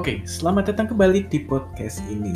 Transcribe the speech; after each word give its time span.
Oke, 0.00 0.24
selamat 0.24 0.72
datang 0.72 0.96
kembali 0.96 1.28
di 1.28 1.44
podcast 1.44 2.00
ini. 2.08 2.32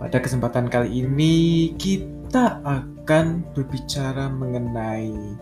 Pada 0.00 0.16
kesempatan 0.16 0.72
kali 0.72 1.04
ini, 1.04 1.68
kita 1.76 2.64
akan 2.64 3.44
berbicara 3.52 4.32
mengenai 4.32 5.36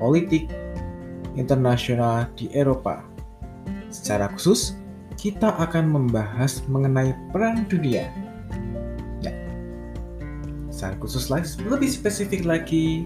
politik 0.00 0.48
internasional 1.36 2.24
di 2.40 2.48
Eropa. 2.56 3.04
Secara 3.92 4.32
khusus, 4.32 4.80
kita 5.20 5.52
akan 5.60 5.92
membahas 5.92 6.64
mengenai 6.72 7.12
Perang 7.28 7.68
Dunia. 7.68 8.08
Ya, 9.20 9.36
secara 10.72 10.96
khusus 11.04 11.28
lagi, 11.28 11.60
lebih 11.68 11.92
spesifik 11.92 12.48
lagi, 12.48 13.04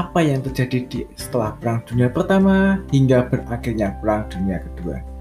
apa 0.00 0.24
yang 0.24 0.40
terjadi 0.40 0.88
di 0.88 1.04
setelah 1.20 1.52
Perang 1.60 1.84
Dunia 1.84 2.08
Pertama 2.08 2.80
hingga 2.88 3.28
berakhirnya 3.28 3.92
Perang 4.00 4.24
Dunia 4.32 4.64
Kedua. 4.64 5.12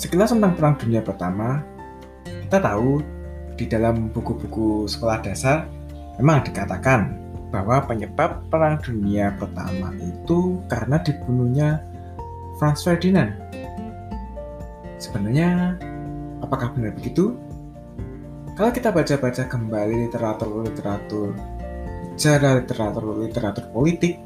Sekilas 0.00 0.32
tentang 0.32 0.56
Perang 0.56 0.80
Dunia 0.80 1.04
Pertama, 1.04 1.60
kita 2.24 2.56
tahu 2.56 3.04
di 3.60 3.68
dalam 3.68 4.08
buku-buku 4.08 4.88
sekolah 4.88 5.20
dasar 5.20 5.68
memang 6.16 6.40
dikatakan 6.40 7.20
bahwa 7.52 7.84
penyebab 7.84 8.48
Perang 8.48 8.80
Dunia 8.80 9.36
Pertama 9.36 9.92
itu 10.00 10.56
karena 10.72 10.96
dibunuhnya 11.04 11.84
Franz 12.56 12.80
Ferdinand. 12.80 13.36
Sebenarnya, 14.96 15.76
apakah 16.40 16.72
benar 16.72 16.96
begitu? 16.96 17.36
Kalau 18.56 18.72
kita 18.72 18.96
baca-baca 18.96 19.52
kembali 19.52 20.08
literatur-literatur, 20.08 21.36
secara 22.16 22.56
literatur-literatur 22.64 23.68
politik, 23.68 24.16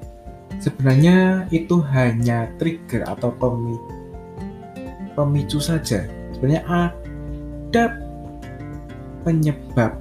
sebenarnya 0.63 1.51
itu 1.51 1.83
hanya 1.91 2.47
trigger 2.63 3.11
atau 3.11 3.35
pemicu 3.35 3.94
saja. 5.63 6.07
Sebenarnya 6.35 6.63
ada 6.67 7.85
penyebab 9.25 9.97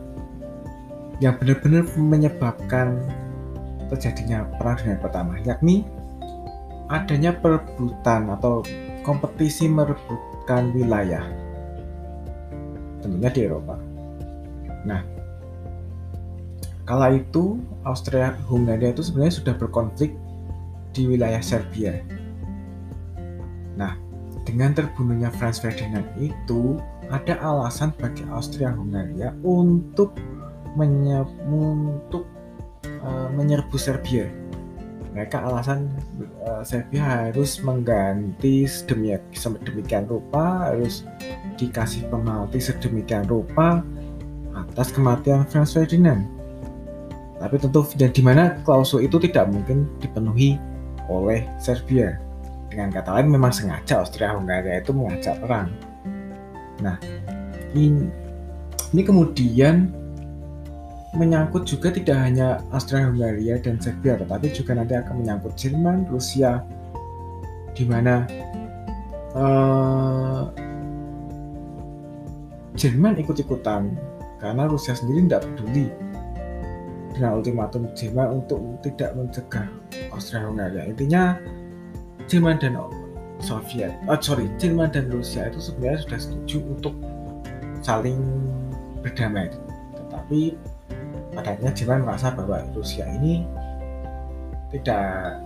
yang 1.22 1.38
benar-benar 1.40 1.88
menyebabkan 1.96 3.00
terjadinya 3.94 4.50
perang 4.58 4.78
dunia 4.82 4.98
pertama, 5.00 5.38
yakni 5.46 5.86
adanya 6.92 7.32
perebutan 7.38 8.28
atau 8.34 8.66
kompetisi 9.06 9.70
merebutkan 9.70 10.74
wilayah, 10.76 11.24
tentunya 13.00 13.30
di 13.32 13.40
Eropa. 13.46 13.78
Nah, 14.84 15.00
kala 16.84 17.16
itu 17.16 17.62
Austria 17.88 18.36
Hungaria 18.50 18.92
itu 18.92 19.06
sebenarnya 19.06 19.36
sudah 19.40 19.54
berkonflik 19.56 20.12
di 20.92 21.08
wilayah 21.08 21.40
Serbia. 21.40 22.04
Nah, 23.80 23.96
dengan 24.44 24.76
terbunuhnya 24.76 25.32
Franz 25.36 25.60
Ferdinand 25.60 26.06
itu 26.20 26.80
ada 27.12 27.40
alasan 27.44 27.92
bagi 28.00 28.24
Austria 28.32 28.72
Hungaria 28.72 29.36
untuk 29.44 30.16
menye 30.76 31.24
untuk 31.48 32.28
uh, 33.04 33.30
menyerbu 33.32 33.76
Serbia. 33.76 34.28
Mereka 35.14 35.46
alasan 35.46 35.94
uh, 36.42 36.66
Serbia 36.66 37.30
harus 37.30 37.62
mengganti 37.62 38.66
sedemikian 38.66 40.10
rupa, 40.10 40.74
harus 40.74 41.06
dikasih 41.62 42.10
penalti 42.10 42.58
sedemikian 42.58 43.30
rupa 43.30 43.86
atas 44.58 44.90
kematian 44.90 45.46
Franz 45.46 45.78
Ferdinand. 45.78 46.26
Tapi 47.38 47.60
tentu 47.60 47.86
dan 48.00 48.10
di 48.10 48.24
mana 48.24 48.58
klausul 48.64 49.06
itu 49.06 49.20
tidak 49.20 49.52
mungkin 49.52 49.86
dipenuhi 50.00 50.58
oleh 51.12 51.44
Serbia. 51.60 52.23
Dengan 52.74 52.90
kata 52.90 53.22
lain 53.22 53.30
memang 53.30 53.54
sengaja 53.54 54.02
Austria 54.02 54.34
Hungaria 54.34 54.82
itu 54.82 54.90
mengajak 54.98 55.38
perang 55.38 55.70
Nah, 56.82 56.98
ini, 57.78 58.10
ini 58.92 59.02
kemudian 59.06 59.94
menyangkut 61.14 61.70
juga 61.70 61.94
tidak 61.94 62.18
hanya 62.18 62.60
Austria-Hungaria 62.74 63.62
dan 63.62 63.78
Serbia, 63.78 64.18
tetapi 64.18 64.50
juga 64.50 64.74
nanti 64.74 64.98
akan 64.98 65.22
menyangkut 65.22 65.54
Jerman, 65.54 66.10
Rusia, 66.10 66.66
di 67.78 67.86
mana 67.86 68.26
uh, 69.38 70.50
Jerman 72.74 73.22
ikut-ikutan 73.22 73.94
karena 74.42 74.64
Rusia 74.66 74.98
sendiri 74.98 75.30
tidak 75.30 75.46
peduli 75.46 75.88
dengan 77.14 77.38
ultimatum 77.38 77.86
Jerman 77.94 78.42
untuk 78.42 78.82
tidak 78.82 79.14
mencegah 79.14 79.70
Austria-Hungaria. 80.10 80.90
Intinya 80.90 81.38
Jerman 82.28 82.58
dan 82.58 82.80
Soviet, 83.44 83.92
oh 84.08 84.16
sorry, 84.24 84.48
Jerman 84.56 84.96
dan 84.96 85.12
Rusia 85.12 85.52
itu 85.52 85.60
sebenarnya 85.60 86.00
sudah 86.08 86.20
setuju 86.20 86.58
untuk 86.64 86.96
saling 87.84 88.20
berdamai. 89.04 89.52
Tetapi 90.00 90.56
pada 91.36 91.60
Jerman 91.76 92.08
merasa 92.08 92.32
bahwa 92.32 92.64
Rusia 92.72 93.04
ini 93.20 93.44
tidak 94.72 95.38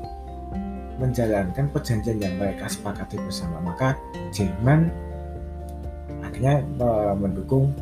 menjalankan 1.02 1.70
perjanjian 1.74 2.22
yang 2.22 2.38
mereka 2.38 2.70
sepakati 2.70 3.18
bersama. 3.18 3.58
Maka 3.66 3.98
Jerman 4.30 4.94
akhirnya 6.22 6.62
mendukung 7.18 7.74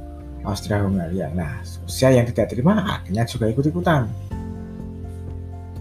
Austria 0.47 0.79
Hungaria. 0.79 1.27
Nah, 1.35 1.59
Rusia 1.83 2.15
yang 2.15 2.23
tidak 2.31 2.55
terima 2.55 3.01
akhirnya 3.01 3.27
juga 3.27 3.51
ikut-ikutan. 3.51 4.07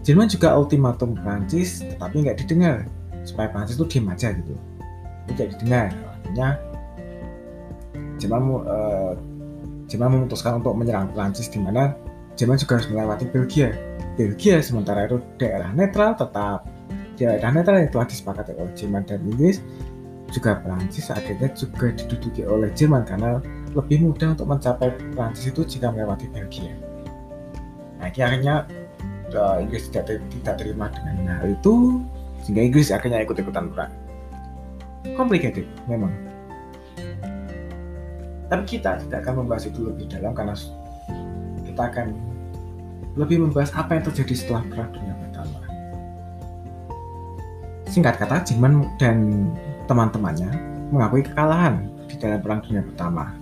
Jerman 0.05 0.29
juga 0.29 0.53
ultimatum 0.53 1.17
Prancis 1.17 1.81
tetapi 1.81 2.27
nggak 2.27 2.37
didengar 2.45 2.85
supaya 3.25 3.49
Prancis 3.49 3.75
itu 3.75 3.85
diam 3.89 4.07
aja 4.13 4.31
gitu. 4.31 4.53
Tidak 5.33 5.57
didengar. 5.57 5.89
Artinya 5.91 6.49
Jerman 8.21 8.41
uh, 8.63 9.13
Jerman 9.85 10.09
memutuskan 10.21 10.61
untuk 10.63 10.73
menyerang 10.77 11.11
Prancis 11.11 11.49
di 11.51 11.59
mana 11.59 11.93
Jerman 12.37 12.57
juga 12.59 12.79
harus 12.79 12.87
melewati 12.87 13.25
Belgia. 13.29 13.73
Belgia 14.15 14.59
sementara 14.63 15.07
itu 15.09 15.19
daerah 15.41 15.71
netral 15.75 16.15
tetap. 16.15 16.63
Daerah 17.15 17.51
netral 17.51 17.79
yang 17.83 17.91
telah 17.91 18.07
disepakati 18.07 18.51
oleh 18.55 18.73
Jerman 18.75 19.03
dan 19.07 19.23
Inggris. 19.23 19.59
Juga 20.33 20.59
Prancis 20.59 21.07
akhirnya 21.13 21.47
juga 21.53 21.95
diduduki 21.95 22.43
oleh 22.43 22.73
Jerman 22.75 23.07
karena 23.07 23.39
lebih 23.71 24.03
mudah 24.03 24.35
untuk 24.35 24.47
mencapai 24.47 24.91
Prancis 25.15 25.51
itu 25.51 25.63
jika 25.63 25.91
melewati 25.91 26.27
Belgia. 26.31 26.75
Nah, 27.99 28.11
akhirnya 28.11 28.67
uh, 29.31 29.57
Inggris 29.63 29.87
tidak, 29.91 30.19
tidak 30.31 30.55
terima 30.59 30.91
dengan 30.91 31.39
hal 31.39 31.55
itu 31.55 32.03
sehingga 32.45 32.61
Inggris 32.61 32.93
akhirnya 32.93 33.25
ikut-ikutan 33.25 33.73
perang. 33.73 33.89
Complicated, 35.17 35.65
memang. 35.89 36.13
Tapi 38.45 38.63
kita 38.69 39.01
tidak 39.01 39.25
akan 39.25 39.41
membahas 39.41 39.65
itu 39.65 39.81
lebih 39.81 40.05
dalam 40.05 40.37
karena 40.37 40.53
kita 41.65 41.81
akan 41.89 42.13
lebih 43.17 43.41
membahas 43.41 43.73
apa 43.73 43.97
yang 43.97 44.05
terjadi 44.05 44.33
setelah 44.37 44.61
Perang 44.69 44.93
Dunia 44.93 45.15
Pertama. 45.17 45.59
Singkat 47.89 48.15
kata, 48.21 48.45
Jerman 48.45 48.85
dan 49.01 49.49
teman-temannya 49.89 50.51
mengakui 50.93 51.25
kekalahan 51.25 51.89
di 52.05 52.15
dalam 52.21 52.39
Perang 52.45 52.61
Dunia 52.61 52.85
Pertama. 52.85 53.33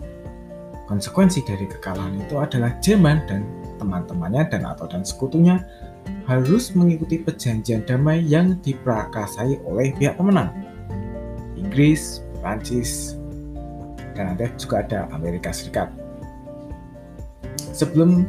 Konsekuensi 0.87 1.43
dari 1.43 1.67
kekalahan 1.67 2.23
itu 2.23 2.39
adalah 2.39 2.71
Jerman 2.79 3.27
dan 3.27 3.43
teman-temannya 3.81 4.47
dan 4.47 4.63
atau 4.63 4.87
dan 4.87 5.03
sekutunya 5.03 5.59
harus 6.23 6.71
mengikuti 6.71 7.19
perjanjian 7.19 7.83
damai 7.83 8.23
yang 8.23 8.55
diprakasai 8.63 9.59
oleh 9.67 9.91
pihak 9.99 10.15
pemenang. 10.15 10.51
Inggris, 11.59 12.23
Prancis, 12.39 13.19
dan 14.15 14.37
ada 14.37 14.47
juga 14.55 14.85
ada 14.85 14.99
Amerika 15.11 15.51
Serikat. 15.51 15.91
Sebelum 17.73 18.23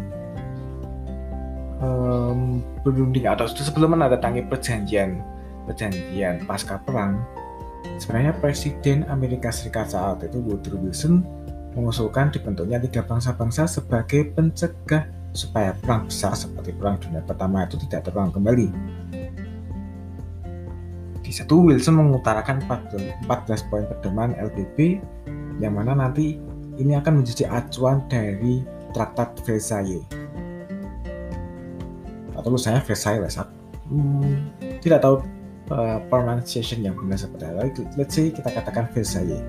um, 1.78 2.64
berunding 2.82 3.28
atau 3.28 3.46
sebelum 3.46 3.94
menandatangani 3.94 4.48
perjanjian 4.48 5.20
perjanjian 5.68 6.44
pasca 6.48 6.80
perang, 6.82 7.20
sebenarnya 8.00 8.32
Presiden 8.40 9.04
Amerika 9.06 9.52
Serikat 9.52 9.92
saat 9.92 10.24
itu 10.24 10.40
Woodrow 10.40 10.80
Wilson 10.80 11.24
mengusulkan 11.74 12.30
dibentuknya 12.30 12.78
tiga 12.78 13.02
bangsa-bangsa 13.02 13.66
sebagai 13.66 14.30
pencegah 14.32 15.10
supaya 15.34 15.74
perang 15.74 16.06
besar 16.06 16.38
seperti 16.38 16.70
perang 16.72 16.96
dunia 17.02 17.20
pertama 17.26 17.66
itu 17.66 17.74
tidak 17.84 18.06
terulang 18.06 18.30
kembali. 18.30 18.70
Di 21.26 21.32
satu 21.34 21.66
Wilson 21.66 21.98
mengutarakan 21.98 22.62
14 22.62 23.68
poin 23.68 23.84
pedoman 23.90 24.38
LBB 24.38 25.02
yang 25.58 25.74
mana 25.74 25.98
nanti 25.98 26.38
ini 26.78 26.94
akan 26.94 27.22
menjadi 27.22 27.50
acuan 27.50 28.06
dari 28.06 28.62
Traktat 28.94 29.42
Versailles. 29.42 30.06
Atau 32.38 32.54
saya 32.54 32.78
Versailles, 32.78 33.34
hmm, 33.90 34.54
tidak 34.78 35.02
tahu 35.02 35.18
uh, 35.74 35.98
pronunciation 36.06 36.86
yang 36.86 36.94
benar 36.94 37.18
seperti 37.18 37.44
apa. 37.50 37.66
Let's 37.98 38.14
say 38.14 38.30
kita 38.30 38.54
katakan 38.54 38.86
Versailles. 38.94 39.42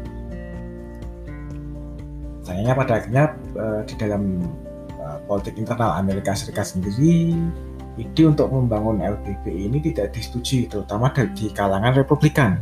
Sayangnya 2.46 2.74
pada 2.78 2.94
akhirnya 3.02 3.26
uh, 3.58 3.82
di 3.86 3.94
dalam 3.98 4.42
politik 5.26 5.58
internal 5.58 5.98
Amerika 5.98 6.34
Serikat 6.38 6.74
sendiri 6.74 7.34
ide 7.96 8.24
untuk 8.28 8.52
membangun 8.52 9.00
LBB 9.00 9.72
ini 9.72 9.80
tidak 9.92 10.14
disetujui 10.14 10.68
terutama 10.68 11.12
di 11.12 11.48
kalangan 11.52 11.96
Republikan 11.96 12.60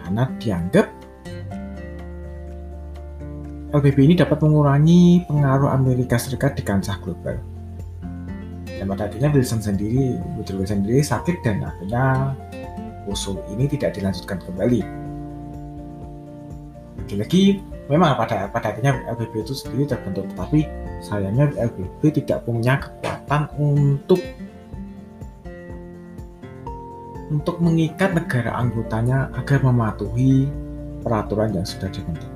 karena 0.00 0.26
dianggap 0.42 0.86
LBB 3.70 3.98
ini 4.02 4.14
dapat 4.18 4.42
mengurangi 4.42 5.22
pengaruh 5.30 5.70
Amerika 5.70 6.18
Serikat 6.18 6.58
di 6.58 6.66
kancah 6.66 6.98
global. 7.06 7.38
Dan 8.66 8.90
pada 8.90 9.06
akhirnya 9.06 9.30
Wilson 9.30 9.62
sendiri, 9.62 10.18
Woodrow 10.34 10.66
Wilson 10.66 10.82
sendiri 10.82 11.06
sakit 11.06 11.38
dan 11.46 11.62
akhirnya 11.62 12.34
usul 13.06 13.38
ini 13.54 13.70
tidak 13.70 13.94
dilanjutkan 13.94 14.42
kembali. 14.42 14.82
Lagi-lagi 16.98 17.62
memang 17.86 18.18
pada 18.18 18.50
pada 18.50 18.74
akhirnya 18.74 18.98
LBB 19.14 19.46
itu 19.46 19.54
sendiri 19.54 19.86
terbentuk, 19.86 20.26
tetapi 20.34 20.66
sayangnya 21.00 21.52
LBB 21.56 22.22
tidak 22.22 22.44
punya 22.44 22.76
kekuatan 22.80 23.48
untuk 23.56 24.20
untuk 27.30 27.56
mengikat 27.62 28.10
negara 28.12 28.58
anggotanya 28.58 29.30
agar 29.38 29.62
mematuhi 29.62 30.50
peraturan 31.00 31.54
yang 31.54 31.64
sudah 31.64 31.88
dibentuk. 31.88 32.28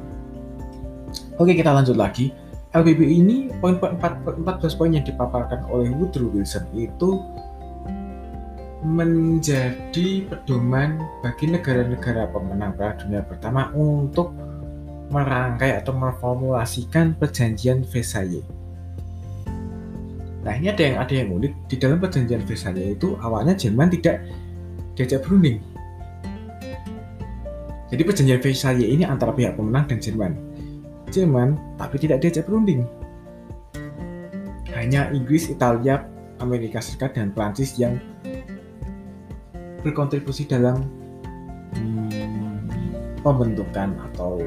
Oke, 1.37 1.52
kita 1.58 1.75
lanjut 1.75 1.99
lagi. 1.99 2.31
LBB 2.75 3.00
ini 3.06 3.37
poin 3.58 3.78
14 3.78 4.43
poin 4.75 4.90
yang 4.90 5.06
dipaparkan 5.06 5.67
oleh 5.70 5.90
Woodrow 5.94 6.31
Wilson 6.31 6.67
itu 6.75 7.22
menjadi 8.84 10.28
pedoman 10.28 11.00
bagi 11.25 11.49
negara-negara 11.49 12.28
pemenang 12.34 12.76
Perang 12.76 12.99
Dunia 13.00 13.22
Pertama 13.25 13.70
untuk 13.72 14.34
merangkai 15.12 15.76
atau 15.80 15.92
memformulasikan 15.92 17.16
perjanjian 17.18 17.84
Versailles. 17.84 18.44
Nah 20.44 20.52
ini 20.60 20.68
ada 20.68 20.82
yang 20.84 20.96
ada 21.00 21.14
yang 21.16 21.28
unik 21.32 21.52
di 21.72 21.76
dalam 21.80 21.96
perjanjian 22.00 22.44
Versailles 22.44 22.96
itu 22.96 23.16
awalnya 23.24 23.56
Jerman 23.56 23.88
tidak 23.92 24.20
diajak 24.92 25.24
berunding. 25.24 25.60
Jadi 27.88 28.02
perjanjian 28.04 28.40
Versailles 28.40 28.90
ini 28.90 29.04
antara 29.08 29.32
pihak 29.32 29.56
pemenang 29.56 29.88
dan 29.88 29.98
Jerman. 30.00 30.32
Jerman 31.08 31.56
tapi 31.80 31.96
tidak 31.96 32.20
diajak 32.20 32.44
berunding. 32.44 32.84
Hanya 34.74 35.08
Inggris, 35.14 35.48
Italia, 35.48 36.04
Amerika 36.42 36.82
Serikat 36.82 37.16
dan 37.16 37.30
Prancis 37.30 37.78
yang 37.78 37.96
berkontribusi 39.80 40.48
dalam 40.48 40.84
hmm, 41.76 43.20
pembentukan 43.22 43.96
atau 44.12 44.42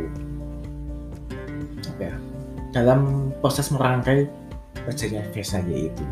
ya 2.00 2.14
dalam 2.76 3.32
proses 3.42 3.74
merangkai 3.74 4.30
perjanjian 4.86 5.28
Versailles 5.34 5.90
itu. 5.90 6.06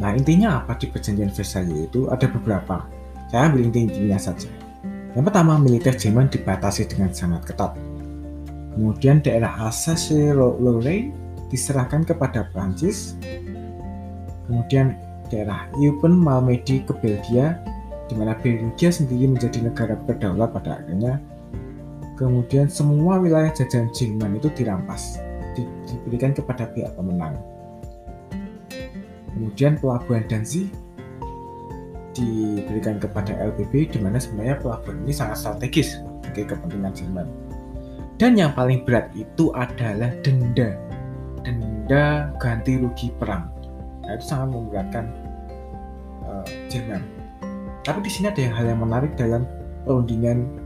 Nah 0.00 0.16
intinya 0.16 0.64
apa 0.64 0.74
di 0.80 0.88
perjanjian 0.88 1.30
Versailles 1.30 1.86
itu 1.86 2.08
ada 2.08 2.26
beberapa. 2.26 2.82
Saya 3.28 3.48
ambil 3.48 3.68
inti-intinya 3.68 4.20
saja. 4.20 4.48
Yang 5.12 5.24
pertama, 5.28 5.60
militer 5.60 5.92
Jerman 5.92 6.32
dibatasi 6.32 6.88
dengan 6.88 7.12
sangat 7.12 7.52
ketat. 7.52 7.76
Kemudian 8.72 9.20
daerah 9.20 9.52
Alsace-Lorraine 9.68 11.12
diserahkan 11.52 12.08
kepada 12.08 12.48
Prancis. 12.48 13.16
Kemudian 14.48 14.96
daerah 15.28 15.68
Eupen 15.76 16.16
Malmedy 16.16 16.80
ke 16.84 16.96
Belgia, 17.00 17.60
di 18.08 18.16
mana 18.16 18.32
Belgia 18.40 18.88
sendiri 18.88 19.28
menjadi 19.28 19.64
negara 19.64 19.96
berdaulat 19.96 20.52
pada 20.56 20.80
akhirnya. 20.80 21.20
Kemudian 22.16 22.68
semua 22.68 23.16
wilayah 23.16 23.48
jajahan 23.50 23.88
Jerman 23.90 24.36
itu 24.36 24.52
dirampas, 24.52 25.18
di, 25.56 25.64
diberikan 25.88 26.36
kepada 26.36 26.68
pihak 26.70 26.92
pemenang. 26.94 27.40
Kemudian 29.32 29.80
pelabuhan 29.80 30.28
Danzig 30.28 30.68
diberikan 32.12 33.00
kepada 33.00 33.32
LBB 33.32 33.96
di 33.96 33.98
mana 33.98 34.20
sebenarnya 34.20 34.60
pelabuhan 34.60 35.00
ini 35.08 35.12
sangat 35.16 35.40
strategis 35.40 35.96
bagi 36.20 36.44
kepentingan 36.44 36.92
Jerman. 36.92 37.26
Dan 38.20 38.36
yang 38.38 38.52
paling 38.52 38.84
berat 38.84 39.10
itu 39.16 39.50
adalah 39.56 40.12
denda. 40.20 40.76
Denda 41.42 42.30
ganti 42.38 42.78
rugi 42.78 43.10
perang. 43.16 43.50
Nah, 44.04 44.14
itu 44.14 44.24
sangat 44.28 44.48
memberatkan 44.52 45.04
uh, 46.28 46.44
Jerman. 46.68 47.02
Tapi 47.82 47.98
di 48.04 48.10
sini 48.12 48.30
ada 48.30 48.38
yang 48.38 48.54
hal 48.54 48.66
yang 48.68 48.80
menarik 48.84 49.18
dalam 49.18 49.42
perundingan 49.82 50.61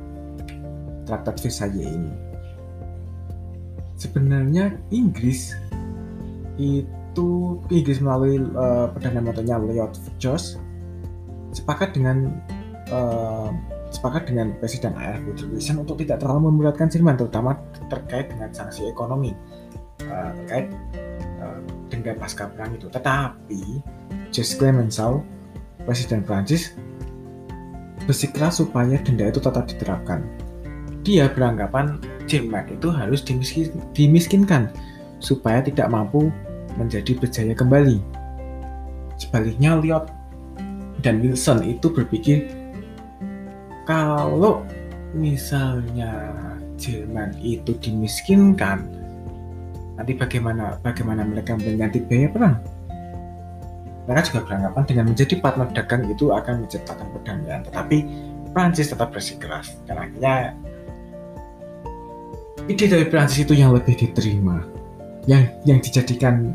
Traktat 1.07 1.39
Versailles 1.39 1.87
ini. 1.87 2.13
Sebenarnya 3.97 4.77
Inggris 4.93 5.57
itu 6.61 7.61
Inggris 7.73 7.99
melalui 8.05 8.43
uh, 8.59 8.93
perdana 8.93 9.25
menterinya 9.25 9.57
Lloyd 9.57 9.97
George 10.21 10.61
sepakat 11.57 11.97
dengan 11.97 12.37
uh, 12.93 13.49
sepakat 13.89 14.29
dengan 14.29 14.53
Presiden 14.61 14.93
Woodrow 14.99 15.57
Wilson 15.57 15.81
untuk 15.81 15.97
tidak 16.05 16.21
terlalu 16.21 16.53
memberatkan 16.53 16.93
Jerman 16.93 17.17
terutama 17.17 17.57
terkait 17.89 18.29
dengan 18.29 18.53
sanksi 18.53 18.85
ekonomi 18.91 19.33
uh, 20.05 20.31
terkait 20.45 20.69
uh, 21.41 21.61
denda 21.89 22.13
pasca 22.19 22.51
perang 22.53 22.77
itu. 22.77 22.93
Tetapi 22.93 23.63
Jacques 24.29 24.61
Clemenceau 24.61 25.25
Presiden 25.87 26.21
Prancis 26.27 26.75
bersikeras 28.05 28.61
supaya 28.61 28.99
denda 29.01 29.31
itu 29.31 29.41
tetap 29.41 29.65
diterapkan. 29.67 30.23
Dia 31.07 31.31
beranggapan 31.31 32.03
Jerman 32.27 32.67
itu 32.75 32.91
harus 32.91 33.23
dimiskin, 33.23 33.71
dimiskinkan 33.95 34.67
supaya 35.23 35.63
tidak 35.63 35.87
mampu 35.87 36.35
menjadi 36.75 37.15
berjaya 37.15 37.55
kembali. 37.55 38.03
Sebaliknya 39.15 39.79
Lyot 39.79 40.11
dan 41.07 41.23
Wilson 41.23 41.63
itu 41.63 41.87
berpikir 41.95 42.51
kalau 43.87 44.67
misalnya 45.15 46.35
Jerman 46.75 47.39
itu 47.39 47.79
dimiskinkan, 47.79 48.85
nanti 49.95 50.13
bagaimana 50.19 50.77
bagaimana 50.83 51.23
mereka 51.23 51.55
mengganti 51.55 52.03
biaya 52.03 52.29
perang? 52.35 52.59
Mereka 54.11 54.35
juga 54.35 54.41
beranggapan 54.51 54.83
dengan 54.91 55.05
menjadi 55.15 55.35
partner 55.39 55.71
dagang 55.71 56.03
itu 56.11 56.35
akan 56.35 56.67
menciptakan 56.67 57.07
perdamaian, 57.15 57.63
tetapi 57.63 57.99
Prancis 58.51 58.91
tetap 58.91 59.15
bersikeras 59.15 59.79
dan 59.87 60.03
akhirnya 60.03 60.53
ide 62.67 62.91
dari 62.91 63.07
Prancis 63.07 63.47
itu 63.47 63.55
yang 63.55 63.71
lebih 63.71 63.95
diterima, 63.95 64.59
yang 65.31 65.47
yang 65.63 65.79
dijadikan 65.79 66.51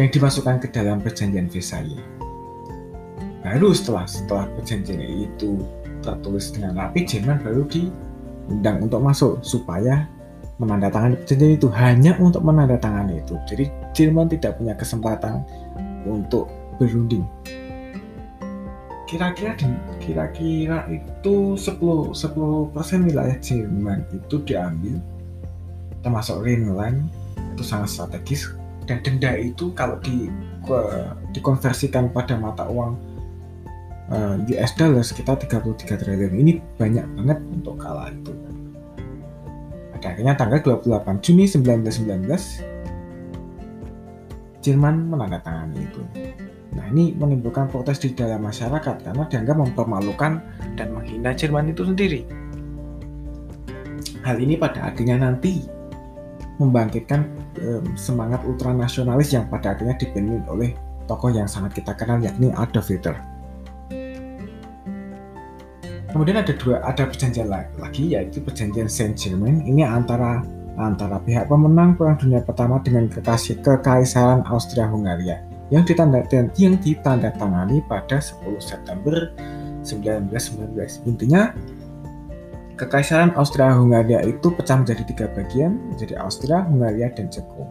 yang 0.00 0.08
dimasukkan 0.08 0.64
ke 0.64 0.68
dalam 0.72 1.04
perjanjian 1.04 1.52
Versailles. 1.52 2.00
Baru 3.44 3.76
setelah 3.76 4.08
setelah 4.08 4.48
perjanjian 4.56 5.28
itu 5.28 5.60
tertulis 6.00 6.48
dengan 6.48 6.80
rapi, 6.80 7.04
Jerman 7.04 7.44
baru 7.44 7.68
diundang 7.68 8.88
untuk 8.88 9.04
masuk 9.04 9.32
supaya 9.44 10.08
menandatangani 10.56 11.20
perjanjian 11.20 11.54
itu 11.60 11.68
hanya 11.76 12.12
untuk 12.16 12.40
menandatangani 12.40 13.20
itu. 13.20 13.36
Jadi 13.44 13.64
Jerman 13.92 14.32
tidak 14.32 14.56
punya 14.56 14.72
kesempatan 14.80 15.44
untuk 16.08 16.48
berunding. 16.80 17.28
Kira-kira 19.04 19.56
kira-kira 20.00 20.88
itu 20.88 21.56
10 21.56 22.12
10% 22.16 23.08
wilayah 23.08 23.36
Jerman 23.40 24.04
itu 24.12 24.36
diambil 24.44 25.00
termasuk 26.02 26.42
Rhineland 26.42 27.10
itu 27.54 27.62
sangat 27.66 27.90
strategis. 27.90 28.50
Dan 28.88 29.04
denda 29.04 29.36
itu 29.36 29.72
kalau 29.76 30.00
di 30.00 30.32
dikonversikan 31.32 32.12
pada 32.12 32.36
mata 32.36 32.68
uang 32.68 32.96
uh, 34.12 34.36
eh, 34.44 34.56
US 34.58 34.72
dollar 34.76 35.04
sekitar 35.04 35.40
33 35.40 35.96
triliun. 35.96 36.32
Ini 36.34 36.52
banyak 36.76 37.06
banget 37.16 37.38
untuk 37.52 37.76
kalah 37.80 38.12
itu. 38.12 38.32
Pada 39.96 40.06
akhirnya 40.14 40.34
tanggal 40.38 40.60
28 40.62 41.24
Juni 41.24 41.44
1919 41.48 42.64
Jerman 44.58 45.08
menandatangani 45.08 45.80
itu. 45.86 46.02
Nah 46.74 46.84
ini 46.92 47.14
menimbulkan 47.16 47.70
protes 47.70 48.02
di 48.02 48.12
dalam 48.12 48.44
masyarakat 48.44 49.00
karena 49.00 49.24
dianggap 49.26 49.56
mempermalukan 49.56 50.42
dan 50.76 50.88
menghina 50.92 51.32
Jerman 51.32 51.72
itu 51.72 51.86
sendiri. 51.86 52.26
Hal 54.26 54.36
ini 54.42 54.60
pada 54.60 54.92
akhirnya 54.92 55.16
nanti 55.24 55.77
membangkitkan 56.58 57.26
um, 57.62 57.94
semangat 57.94 58.42
ultranasionalis 58.44 59.34
yang 59.34 59.46
pada 59.46 59.74
akhirnya 59.74 59.94
dipimpin 59.98 60.42
oleh 60.50 60.74
tokoh 61.06 61.32
yang 61.32 61.48
sangat 61.48 61.78
kita 61.78 61.94
kenal 61.96 62.20
yakni 62.20 62.52
Adolf 62.54 62.90
Hitler. 62.90 63.16
Kemudian 66.08 66.40
ada 66.40 66.52
dua 66.56 66.80
ada 66.82 67.04
perjanjian 67.04 67.52
lagi 67.52 68.16
yaitu 68.16 68.40
perjanjian 68.40 68.88
Saint 68.88 69.14
Germain 69.14 69.60
ini 69.62 69.84
antara 69.84 70.40
antara 70.80 71.20
pihak 71.20 71.50
pemenang 71.50 71.98
Perang 71.98 72.16
Dunia 72.16 72.40
Pertama 72.40 72.80
dengan 72.80 73.10
kekasih 73.12 73.60
kekaisaran 73.60 74.46
Austria 74.48 74.88
Hungaria 74.88 75.44
yang 75.68 75.84
ditanda 75.84 76.24
yang 76.56 76.80
ditandatangani 76.80 77.84
pada 77.84 78.24
10 78.24 78.40
September 78.56 79.28
1919. 79.84 81.04
Intinya 81.04 81.52
Kekaisaran 82.78 83.34
Austria-Hungaria 83.34 84.22
itu 84.22 84.54
pecah 84.54 84.78
menjadi 84.78 85.02
tiga 85.02 85.26
bagian, 85.34 85.82
menjadi 85.90 86.14
Austria, 86.22 86.62
Hungaria, 86.62 87.10
dan 87.10 87.26
Ceko. 87.26 87.66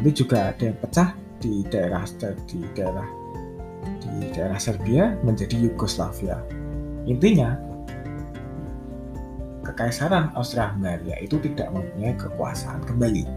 Nanti 0.00 0.10
juga 0.16 0.48
ada 0.48 0.62
yang 0.64 0.78
pecah 0.80 1.12
di 1.44 1.60
daerah 1.68 2.00
di 2.48 2.64
daerah 2.72 3.04
di 4.00 4.32
daerah 4.32 4.56
Serbia 4.56 5.12
menjadi 5.20 5.60
Yugoslavia. 5.60 6.40
Intinya, 7.04 7.52
Kekaisaran 9.60 10.32
Austria-Hungaria 10.32 11.20
itu 11.20 11.36
tidak 11.44 11.68
mempunyai 11.76 12.16
kekuasaan 12.16 12.80
kembali. 12.88 13.28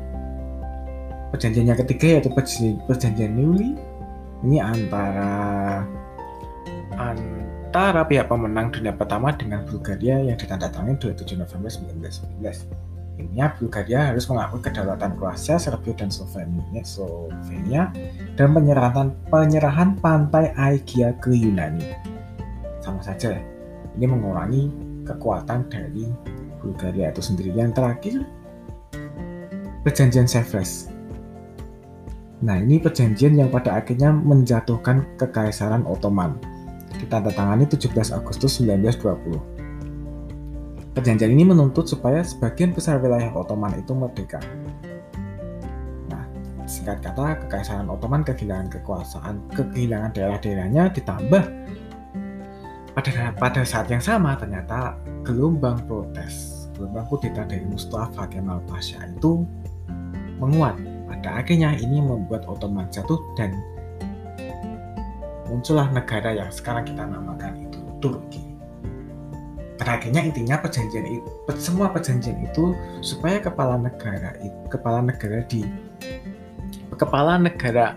Perjanjian 1.35 1.67
yang 1.67 1.79
ketiga 1.83 2.15
yaitu 2.15 2.31
perjanjian 2.87 3.35
Neuilly 3.35 3.75
ini 4.47 4.57
antara 4.63 5.83
antara 7.73 8.05
pihak 8.05 8.29
pemenang 8.29 8.69
dunia 8.69 8.93
pertama 8.93 9.33
dengan 9.33 9.65
Bulgaria 9.65 10.21
yang 10.21 10.37
ditandatangani 10.37 10.93
27 10.93 11.41
November 11.41 11.73
1919. 11.73 12.69
Intinya 13.17 13.49
Bulgaria 13.57 14.13
harus 14.13 14.29
mengakui 14.29 14.61
kedaulatan 14.61 15.17
Kroasia, 15.17 15.57
Serbia, 15.57 15.97
dan 15.97 16.13
Slovenia, 16.13 16.85
Slovenia 16.85 17.89
dan 18.37 18.53
penyerahan 18.53 19.09
penyerahan 19.25 19.97
pantai 19.97 20.53
Aegia 20.53 21.17
ke 21.17 21.33
Yunani. 21.33 21.97
Sama 22.77 23.01
saja, 23.01 23.41
ini 23.97 24.05
mengurangi 24.05 24.69
kekuatan 25.09 25.65
dari 25.65 26.13
Bulgaria 26.61 27.09
itu 27.09 27.25
sendiri. 27.25 27.57
Yang 27.57 27.73
terakhir, 27.73 28.15
perjanjian 29.81 30.29
Sevres. 30.29 30.93
Nah, 32.45 32.61
ini 32.61 32.77
perjanjian 32.77 33.33
yang 33.33 33.49
pada 33.49 33.81
akhirnya 33.81 34.13
menjatuhkan 34.13 35.17
kekaisaran 35.17 35.89
Ottoman 35.89 36.52
ditandatangani 36.99 37.65
17 37.69 38.13
Agustus 38.13 38.61
1920. 38.61 39.63
Perjanjian 40.93 41.33
ini 41.33 41.49
menuntut 41.49 41.89
supaya 41.89 42.21
sebagian 42.21 42.69
besar 42.69 43.01
wilayah 43.01 43.33
Ottoman 43.33 43.73
itu 43.81 43.97
merdeka. 43.97 44.37
Nah, 46.05 46.21
singkat 46.69 47.01
kata, 47.01 47.41
Kekaisaran 47.45 47.89
Ottoman 47.89 48.21
kehilangan 48.21 48.69
kekuasaan, 48.69 49.41
kehilangan 49.57 50.13
daerah-daerahnya 50.13 50.93
ditambah 50.93 51.43
pada 52.93 53.33
pada 53.33 53.61
saat 53.65 53.89
yang 53.89 54.05
sama 54.05 54.37
ternyata 54.37 54.93
gelombang 55.25 55.81
protes, 55.89 56.69
gelombang 56.77 57.09
kudeta 57.09 57.41
dari 57.41 57.65
Mustafa 57.65 58.29
Kemal 58.29 58.61
Pasha 58.69 59.01
itu 59.09 59.41
menguat. 60.37 60.77
Pada 61.09 61.41
akhirnya 61.41 61.73
ini 61.73 62.05
membuat 62.05 62.45
Ottoman 62.45 62.85
jatuh 62.93 63.17
dan 63.33 63.57
muncullah 65.53 65.85
negara 65.93 66.33
yang 66.33 66.49
sekarang 66.49 66.81
kita 66.89 67.05
namakan 67.05 67.69
itu 67.69 67.77
Turki. 68.01 68.41
Pada 69.77 70.01
intinya 70.01 70.57
perjanjian 70.57 71.05
itu, 71.05 71.29
semua 71.61 71.93
perjanjian 71.93 72.41
itu 72.41 72.73
supaya 73.05 73.37
kepala 73.37 73.77
negara 73.77 74.33
kepala 74.73 75.05
negara 75.05 75.45
di 75.45 75.61
kepala 76.97 77.37
negara 77.37 77.93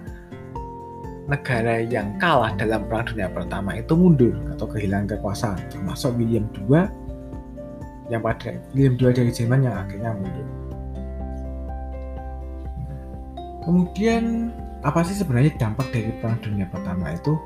negara 1.26 1.80
yang 1.82 2.20
kalah 2.20 2.52
dalam 2.60 2.84
perang 2.86 3.08
dunia 3.08 3.28
pertama 3.32 3.70
itu 3.80 3.92
mundur 3.96 4.34
atau 4.52 4.66
kehilangan 4.68 5.16
kekuasaan 5.16 5.58
termasuk 5.72 6.14
William 6.20 6.46
II 6.54 6.86
yang 8.12 8.22
pada 8.22 8.56
William 8.76 8.94
II 8.94 9.10
dari 9.10 9.32
Jerman 9.32 9.66
yang 9.66 9.74
akhirnya 9.74 10.10
mundur. 10.14 10.48
Kemudian 13.66 14.54
apa 14.84 15.00
sih 15.06 15.16
sebenarnya 15.16 15.56
dampak 15.56 15.88
dari 15.94 16.12
perang 16.20 16.36
dunia 16.44 16.66
pertama 16.68 17.14
itu? 17.14 17.38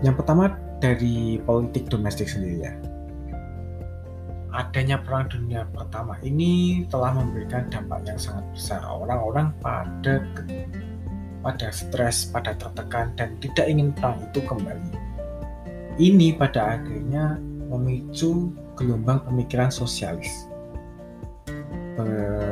Yang 0.00 0.14
pertama 0.22 0.44
dari 0.80 1.40
politik 1.42 1.88
domestik 1.92 2.28
sendiri 2.28 2.64
ya. 2.64 2.72
Adanya 4.54 5.02
perang 5.02 5.26
dunia 5.26 5.66
pertama 5.74 6.14
ini 6.22 6.84
telah 6.86 7.10
memberikan 7.10 7.66
dampak 7.68 8.06
yang 8.06 8.16
sangat 8.16 8.46
besar. 8.54 8.80
Orang-orang 8.86 9.50
pada 9.58 10.22
pada 11.42 11.68
stres, 11.74 12.30
pada 12.30 12.56
tertekan 12.56 13.12
dan 13.18 13.36
tidak 13.42 13.66
ingin 13.68 13.90
perang 13.92 14.22
itu 14.22 14.40
kembali. 14.46 14.90
Ini 15.98 16.38
pada 16.38 16.78
akhirnya 16.78 17.36
memicu 17.68 18.54
gelombang 18.78 19.22
pemikiran 19.26 19.70
sosialis 19.70 20.53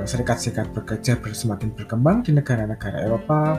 serikat-serikat 0.06 0.70
bekerja 0.74 1.18
semakin 1.18 1.74
berkembang 1.74 2.22
di 2.22 2.30
negara-negara 2.34 3.02
Eropa, 3.02 3.58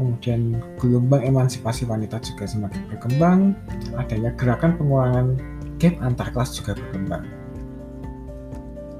kemudian 0.00 0.56
gelombang 0.80 1.24
emansipasi 1.24 1.84
wanita 1.84 2.20
juga 2.24 2.48
semakin 2.48 2.82
berkembang, 2.88 3.52
adanya 4.00 4.32
gerakan 4.36 4.80
pengurangan 4.80 5.26
gap 5.76 5.94
antar 6.00 6.28
kelas 6.32 6.56
juga 6.56 6.72
berkembang. 6.76 7.24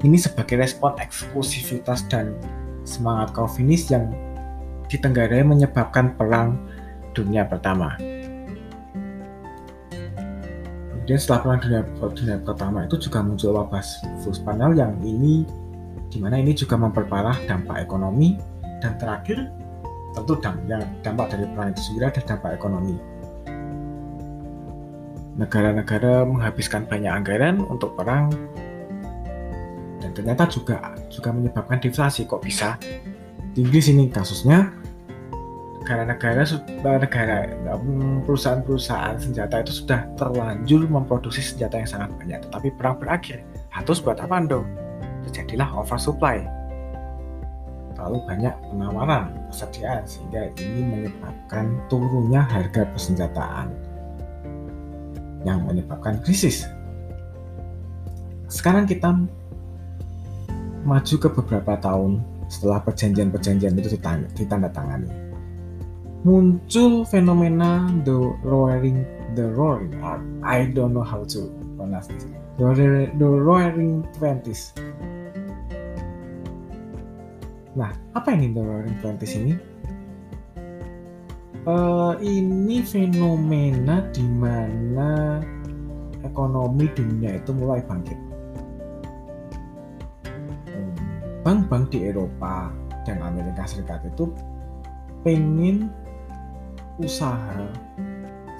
Ini 0.00 0.16
sebagai 0.16 0.56
respon 0.56 0.96
eksklusivitas 0.96 2.08
dan 2.08 2.32
semangat 2.88 3.36
Calvinis 3.36 3.92
yang 3.92 4.08
ditenggarai 4.88 5.44
menyebabkan 5.44 6.16
perang 6.16 6.56
dunia 7.12 7.44
pertama. 7.44 8.00
Kemudian 10.90 11.20
setelah 11.20 11.40
perang 11.44 11.60
dunia, 11.60 11.82
dunia 12.16 12.38
pertama 12.40 12.78
itu 12.88 12.96
juga 12.96 13.18
muncul 13.20 13.52
wabah 13.56 13.84
flu 14.24 14.32
Spanyol 14.32 14.72
yang 14.78 14.94
ini 15.04 15.44
di 16.10 16.18
mana 16.18 16.42
ini 16.42 16.52
juga 16.52 16.74
memperparah 16.74 17.46
dampak 17.46 17.86
ekonomi 17.86 18.34
dan 18.82 18.98
terakhir 18.98 19.46
tentu 20.10 20.34
dampak, 20.42 20.82
dampak 21.06 21.26
dari 21.30 21.46
perang 21.54 21.70
itu 21.70 21.80
sendiri 21.86 22.04
ada 22.10 22.22
dampak 22.26 22.50
ekonomi. 22.58 22.98
Negara-negara 25.38 26.26
menghabiskan 26.26 26.84
banyak 26.90 27.08
anggaran 27.14 27.62
untuk 27.70 27.94
perang 27.94 28.34
dan 30.02 30.10
ternyata 30.10 30.50
juga 30.50 30.98
juga 31.06 31.30
menyebabkan 31.30 31.78
deflasi. 31.78 32.26
Kok 32.26 32.42
bisa? 32.42 32.74
Di 33.54 33.62
Inggris 33.62 33.86
ini 33.88 34.10
kasusnya 34.10 34.74
negara-negara 35.80 36.44
negara 36.76 37.38
perusahaan-perusahaan 38.26 39.16
senjata 39.16 39.62
itu 39.62 39.72
sudah 39.86 40.06
terlanjur 40.18 40.86
memproduksi 40.90 41.40
senjata 41.40 41.78
yang 41.78 41.88
sangat 41.88 42.10
banyak 42.18 42.38
tetapi 42.50 42.68
perang 42.74 42.98
berakhir. 42.98 43.46
Harus 43.70 44.02
buat 44.02 44.18
apa 44.18 44.42
dong 44.50 44.79
terjadilah 45.28 45.68
oversupply. 45.76 46.44
Terlalu 47.96 48.18
banyak 48.24 48.54
penawaran 48.72 49.36
persediaan 49.52 50.08
sehingga 50.08 50.48
ini 50.56 50.80
menyebabkan 50.88 51.76
turunnya 51.92 52.40
harga 52.40 52.88
persenjataan 52.88 53.68
yang 55.44 55.64
menyebabkan 55.68 56.20
krisis. 56.24 56.64
Sekarang 58.48 58.88
kita 58.88 59.14
maju 60.84 61.14
ke 61.20 61.28
beberapa 61.28 61.76
tahun 61.76 62.24
setelah 62.48 62.82
perjanjian-perjanjian 62.82 63.76
itu 63.78 63.94
ditandatangani. 64.34 65.08
Muncul 66.20 67.08
fenomena 67.08 67.88
the 68.04 68.12
roaring 68.44 69.08
the 69.32 69.48
roaring 69.56 69.96
I 70.44 70.68
don't 70.68 70.92
know 70.92 71.04
how 71.04 71.24
to 71.32 71.48
pronounce 71.80 72.12
this. 72.12 72.28
The, 72.60 73.08
the 73.16 73.24
roaring 73.24 74.04
twenties 74.20 74.76
Nah, 77.78 77.94
apa 78.18 78.34
The 78.50 78.62
Roaring 78.62 78.98
Twenties 78.98 79.34
ini? 79.38 79.54
Uh, 81.68 82.16
ini 82.24 82.82
fenomena 82.82 84.02
di 84.10 84.24
mana 84.24 85.38
ekonomi 86.24 86.88
dunia 86.96 87.36
itu 87.36 87.52
mulai 87.52 87.84
bangkit. 87.84 88.18
Bank-bank 91.46 91.94
di 91.94 92.10
Eropa 92.10 92.72
dan 93.04 93.22
Amerika 93.22 93.68
Serikat 93.68 94.02
itu 94.08 94.32
pengen 95.22 95.92
usaha 97.00 97.64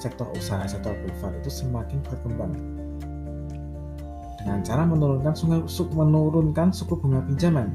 sektor 0.01 0.33
usaha 0.33 0.65
sektor 0.65 0.97
privat 0.97 1.33
itu 1.45 1.51
semakin 1.53 2.01
berkembang 2.09 2.57
dengan 4.41 4.65
cara 4.65 4.89
menurunkan 4.89 5.37
menurunkan 5.93 6.73
suku 6.73 6.97
bunga 6.97 7.21
pinjaman 7.29 7.69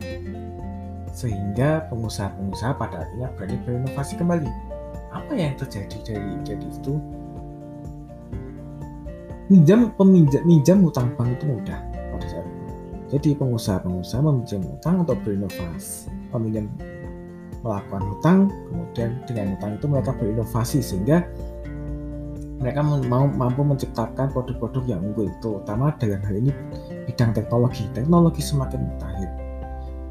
sehingga 1.15 1.87
pengusaha-pengusaha 1.87 2.75
pada 2.75 3.07
akhirnya 3.07 3.31
berani 3.39 3.57
berinovasi 3.63 4.19
kembali. 4.19 4.51
Apa 5.15 5.31
yang 5.31 5.55
terjadi 5.55 5.97
dari 6.03 6.31
jadi 6.43 6.67
itu? 6.67 6.99
Minjam 9.47 9.95
peminjam 9.95 10.43
minjam 10.43 10.83
utang 10.83 11.15
bank 11.15 11.39
itu 11.39 11.47
mudah 11.47 11.79
pada 12.11 12.27
saat 12.27 12.43
itu. 12.43 12.73
Jadi 13.15 13.29
pengusaha-pengusaha 13.39 14.19
meminjam 14.19 14.61
utang 14.67 15.07
untuk 15.07 15.15
berinovasi, 15.23 16.11
peminjam 16.35 16.67
melakukan 17.63 18.03
hutang, 18.11 18.39
kemudian 18.67 19.09
dengan 19.23 19.55
hutang 19.55 19.71
itu 19.79 19.85
mereka 19.87 20.11
berinovasi 20.19 20.83
sehingga 20.83 21.23
mereka 22.59 22.81
mau 22.83 23.29
mampu 23.29 23.61
menciptakan 23.63 24.35
produk-produk 24.35 24.83
yang 24.97 25.01
unggul, 25.05 25.31
terutama 25.39 25.95
dalam 25.95 26.19
hal 26.27 26.35
ini 26.35 26.51
bidang 27.07 27.31
teknologi. 27.31 27.87
Teknologi 27.93 28.41
semakin 28.41 28.79
mutakhir 28.83 29.29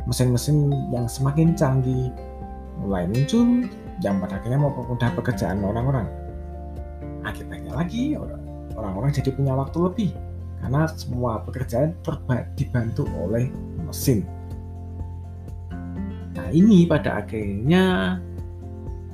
mesin-mesin 0.04 0.73
yang 0.92 1.08
semakin 1.08 1.56
canggih 1.56 2.12
mulai 2.80 3.08
muncul 3.08 3.64
yang 4.02 4.18
pada 4.20 4.37
akhirnya 4.37 4.61
mempermudah 4.61 5.11
pekerjaan 5.16 5.62
orang-orang. 5.64 6.06
Akibatnya 7.25 7.73
lagi 7.73 8.18
orang-orang 8.76 9.11
jadi 9.14 9.30
punya 9.32 9.56
waktu 9.56 9.78
lebih 9.80 10.11
karena 10.61 10.88
semua 10.92 11.40
pekerjaan 11.44 11.96
terba 12.04 12.44
dibantu 12.56 13.08
oleh 13.20 13.49
mesin. 13.84 14.25
Nah 16.34 16.49
ini 16.50 16.84
pada 16.84 17.25
akhirnya 17.25 18.18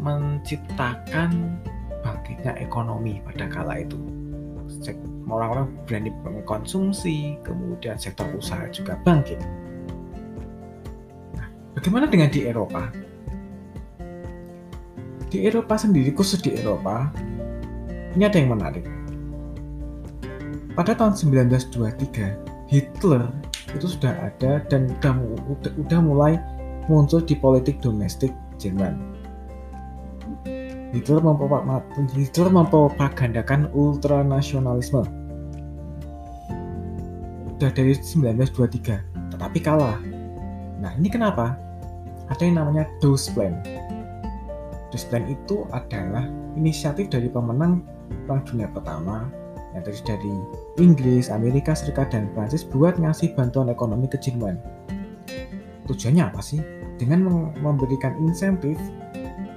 menciptakan 0.00 1.60
bangkitnya 2.00 2.56
ekonomi 2.58 3.20
pada 3.22 3.46
kala 3.46 3.84
itu. 3.84 3.98
orang-orang 5.30 5.70
berani 5.86 6.10
mengkonsumsi, 6.26 7.38
kemudian 7.46 7.94
sektor 7.94 8.26
usaha 8.34 8.66
juga 8.74 8.98
bangkit. 9.06 9.38
Bagaimana 11.80 12.12
dengan 12.12 12.28
di 12.28 12.44
Eropa? 12.44 12.92
Di 15.32 15.48
Eropa 15.48 15.80
sendiri, 15.80 16.12
khusus 16.12 16.44
di 16.44 16.52
Eropa, 16.52 17.08
ini 18.12 18.20
ada 18.20 18.36
yang 18.36 18.52
menarik. 18.52 18.84
Pada 20.76 20.92
tahun 20.92 21.16
1923, 21.16 22.68
Hitler 22.68 23.32
itu 23.72 23.96
sudah 23.96 24.12
ada 24.12 24.60
dan 24.68 24.92
sudah, 25.00 25.24
udah, 25.48 25.72
udah 25.80 26.00
mulai 26.04 26.36
muncul 26.92 27.24
di 27.24 27.32
politik 27.32 27.80
domestik 27.80 28.36
Jerman. 28.60 29.00
Hitler, 30.92 31.24
Hitler 32.12 32.48
mempropagandakan 32.52 33.72
ultranasionalisme. 33.72 35.00
Sudah 37.56 37.72
dari 37.72 37.96
1923, 37.96 39.32
tetapi 39.32 39.58
kalah. 39.64 39.96
Nah 40.84 40.92
ini 41.00 41.08
kenapa? 41.08 41.69
Ada 42.30 42.42
yang 42.46 42.56
namanya 42.62 42.86
Dose 43.02 43.26
Plan. 43.34 43.58
Dose 44.94 45.06
Plan 45.10 45.26
itu 45.26 45.66
adalah 45.74 46.26
inisiatif 46.54 47.10
dari 47.10 47.26
pemenang 47.26 47.82
Perang 48.26 48.42
Dunia 48.46 48.70
Pertama 48.70 49.26
yang 49.74 49.82
terdiri 49.86 50.06
dari 50.06 50.34
Inggris, 50.82 51.30
Amerika 51.30 51.74
Serikat, 51.74 52.14
dan 52.14 52.30
Prancis 52.34 52.66
buat 52.66 52.98
ngasih 52.98 53.34
bantuan 53.38 53.70
ekonomi 53.70 54.10
ke 54.10 54.18
Jerman. 54.18 54.58
Tujuannya 55.86 56.22
apa 56.26 56.42
sih? 56.42 56.58
Dengan 56.98 57.26
memberikan 57.58 58.14
insentif, 58.22 58.78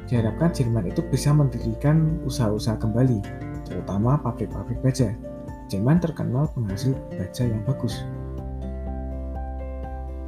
diharapkan 0.09 0.53
Jerman 0.53 0.89
itu 0.89 1.01
bisa 1.09 1.33
mendirikan 1.33 2.21
usaha-usaha 2.25 2.77
kembali, 2.77 3.21
terutama 3.65 4.17
pabrik-pabrik 4.21 4.81
baja. 4.85 5.13
Jerman 5.69 5.97
terkenal 5.97 6.49
penghasil 6.53 6.93
baja 7.17 7.43
yang 7.45 7.61
bagus. 7.65 8.05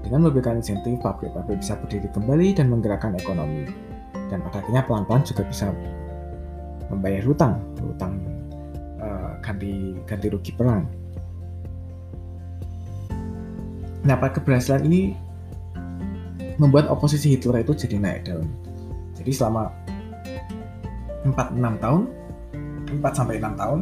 Dengan 0.05 0.29
memberikan 0.29 0.61
insentif, 0.61 1.01
pabrik-pabrik 1.01 1.65
bisa 1.65 1.73
berdiri 1.81 2.05
kembali 2.13 2.53
dan 2.53 2.69
menggerakkan 2.69 3.17
ekonomi. 3.17 3.65
Dan 4.29 4.37
pada 4.45 4.61
akhirnya 4.61 4.85
pelan-pelan 4.85 5.25
juga 5.25 5.41
bisa 5.49 5.73
membayar 6.93 7.25
hutang, 7.25 7.57
hutang 7.81 8.13
uh, 9.01 9.33
ganti 9.41 9.97
ganti 10.05 10.27
rugi 10.29 10.53
perang. 10.53 10.85
Nah, 14.05 14.13
pada 14.13 14.37
keberhasilan 14.37 14.85
ini 14.85 15.17
membuat 16.61 16.85
oposisi 16.93 17.33
Hitler 17.33 17.65
itu 17.65 17.73
jadi 17.73 17.97
naik 17.97 18.29
daun. 18.29 18.45
Jadi 19.17 19.31
selama 19.33 19.73
4-6 21.25 21.81
tahun, 21.81 22.01
4 23.01 23.17
sampai 23.17 23.41
6 23.41 23.57
tahun, 23.57 23.79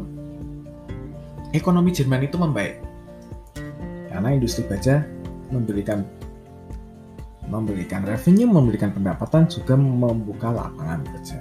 ekonomi 1.51 1.91
Jerman 1.91 2.23
itu 2.23 2.39
membaik. 2.39 2.79
Karena 4.07 4.29
industri 4.31 4.63
baja 4.63 5.03
memberikan 5.51 6.05
memberikan 7.47 8.07
revenue, 8.07 8.47
memberikan 8.47 8.95
pendapatan, 8.95 9.45
juga 9.51 9.75
membuka 9.75 10.49
lapangan 10.49 11.03
kerja. 11.11 11.39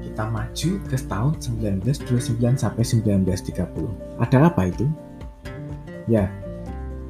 Kita 0.00 0.30
maju 0.30 0.70
ke 0.88 0.96
tahun 1.04 1.32
1929 1.42 2.54
sampai 2.54 2.82
1930. 2.86 4.20
Ada 4.22 4.48
apa 4.48 4.70
itu? 4.70 4.86
Ya, 6.06 6.30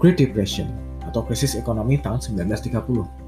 Great 0.01 0.19
Depression 0.19 0.73
atau 1.05 1.23
krisis 1.23 1.55
ekonomi 1.55 2.01
tahun 2.01 2.19
1930. 2.21 3.25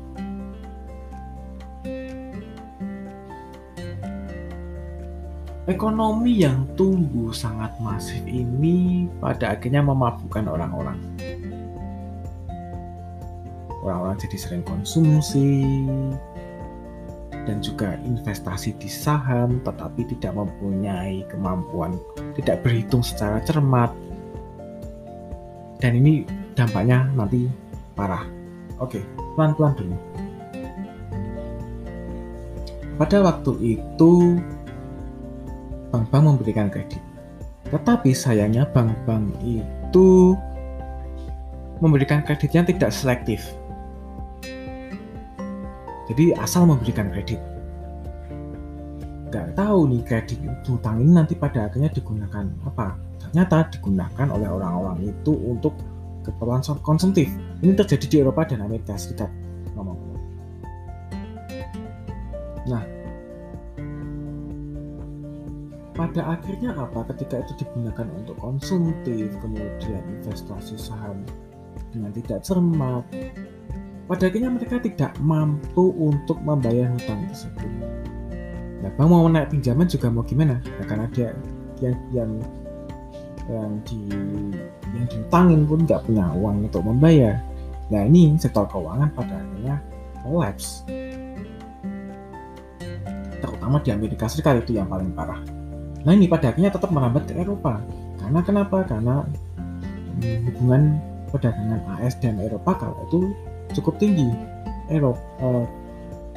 Ekonomi 5.66 6.46
yang 6.46 6.62
tumbuh 6.78 7.35
sangat 7.35 7.74
masif 7.82 8.22
ini 8.22 9.11
pada 9.18 9.59
akhirnya 9.59 9.82
memabukkan 9.82 10.46
orang-orang. 10.46 11.15
Orang-orang 13.87 14.18
jadi 14.18 14.35
sering 14.35 14.66
konsumsi 14.66 15.62
dan 17.46 17.62
juga 17.62 17.94
investasi 18.03 18.75
di 18.83 18.90
saham 18.90 19.62
tetapi 19.62 20.03
tidak 20.11 20.35
mempunyai 20.35 21.22
kemampuan 21.31 21.94
tidak 22.35 22.66
berhitung 22.66 23.07
secara 23.07 23.38
cermat. 23.46 23.94
Dan 25.79 26.03
ini 26.03 26.27
dampaknya 26.59 27.07
nanti 27.14 27.46
parah. 27.94 28.27
Oke, 28.83 29.07
pelan-pelan 29.38 29.79
dulu. 29.79 29.96
Pada 32.96 33.20
waktu 33.22 33.77
itu, 33.77 34.40
bank-bank 35.94 36.25
memberikan 36.25 36.72
kredit. 36.72 37.01
Tetapi 37.68 38.11
sayangnya 38.16 38.64
bank-bank 38.72 39.37
itu 39.44 40.33
memberikan 41.85 42.25
kreditnya 42.25 42.64
tidak 42.64 42.90
selektif. 42.90 43.53
Jadi 46.06 46.34
asal 46.38 46.70
memberikan 46.70 47.10
kredit. 47.10 47.38
Gak 49.34 49.58
tahu 49.58 49.90
nih 49.90 50.02
kredit 50.06 50.38
utang 50.70 51.02
ini 51.02 51.10
nanti 51.10 51.34
pada 51.34 51.66
akhirnya 51.66 51.90
digunakan 51.90 52.46
apa? 52.62 52.94
Ternyata 53.18 53.68
digunakan 53.74 54.26
oleh 54.30 54.48
orang-orang 54.48 55.10
itu 55.10 55.34
untuk 55.34 55.74
keperluan 56.22 56.62
konsumtif. 56.82 57.26
Ini 57.62 57.74
terjadi 57.74 58.06
di 58.06 58.16
Eropa 58.22 58.46
dan 58.46 58.62
Amerika 58.62 58.94
Serikat 58.94 59.30
ngomong. 59.74 59.98
Nah, 62.66 62.82
pada 65.94 66.22
akhirnya 66.34 66.74
apa 66.74 67.06
ketika 67.14 67.46
itu 67.46 67.62
digunakan 67.62 68.06
untuk 68.18 68.36
konsumtif, 68.42 69.30
kemudian 69.38 70.02
investasi 70.18 70.74
saham 70.74 71.22
dengan 71.94 72.10
tidak 72.10 72.42
cermat, 72.42 73.04
pada 74.06 74.30
akhirnya 74.30 74.50
mereka 74.54 74.78
tidak 74.78 75.12
mampu 75.18 75.90
untuk 75.98 76.38
membayar 76.46 76.90
hutang 76.94 77.26
tersebut. 77.26 77.70
Nah, 78.80 78.90
bang 78.94 79.08
mau 79.10 79.26
menaik 79.26 79.50
pinjaman 79.50 79.90
juga 79.90 80.06
mau 80.08 80.22
gimana? 80.22 80.62
Nah, 80.62 80.86
karena 80.86 81.06
dia 81.10 81.34
yang 81.82 81.96
yang 82.14 82.32
yang 83.46 83.72
di 83.86 84.10
yang 84.94 85.06
diutangin 85.06 85.62
pun 85.66 85.78
nggak 85.86 86.02
punya 86.06 86.26
uang 86.34 86.66
untuk 86.66 86.82
membayar. 86.82 87.38
Nah 87.86 88.02
ini 88.02 88.34
sektor 88.34 88.66
keuangan 88.66 89.10
pada 89.14 89.38
akhirnya 89.38 89.78
collapse. 90.22 90.82
Terutama 93.38 93.78
di 93.78 93.90
Amerika 93.94 94.26
Serikat 94.26 94.66
itu 94.66 94.74
yang 94.74 94.90
paling 94.90 95.14
parah. 95.14 95.38
Nah 96.02 96.12
ini 96.14 96.26
pada 96.26 96.50
akhirnya 96.50 96.74
tetap 96.74 96.90
merambat 96.90 97.30
ke 97.30 97.38
Eropa. 97.38 97.78
Karena 98.18 98.40
kenapa? 98.42 98.82
Karena 98.82 99.22
hmm, 99.22 100.50
hubungan 100.50 100.82
perdagangan 101.30 101.80
AS 101.98 102.18
dan 102.18 102.42
Eropa 102.42 102.74
kalau 102.74 103.06
itu 103.06 103.30
cukup 103.76 104.00
tinggi. 104.00 104.32
Eropa 104.86 105.18
uh, 105.42 105.66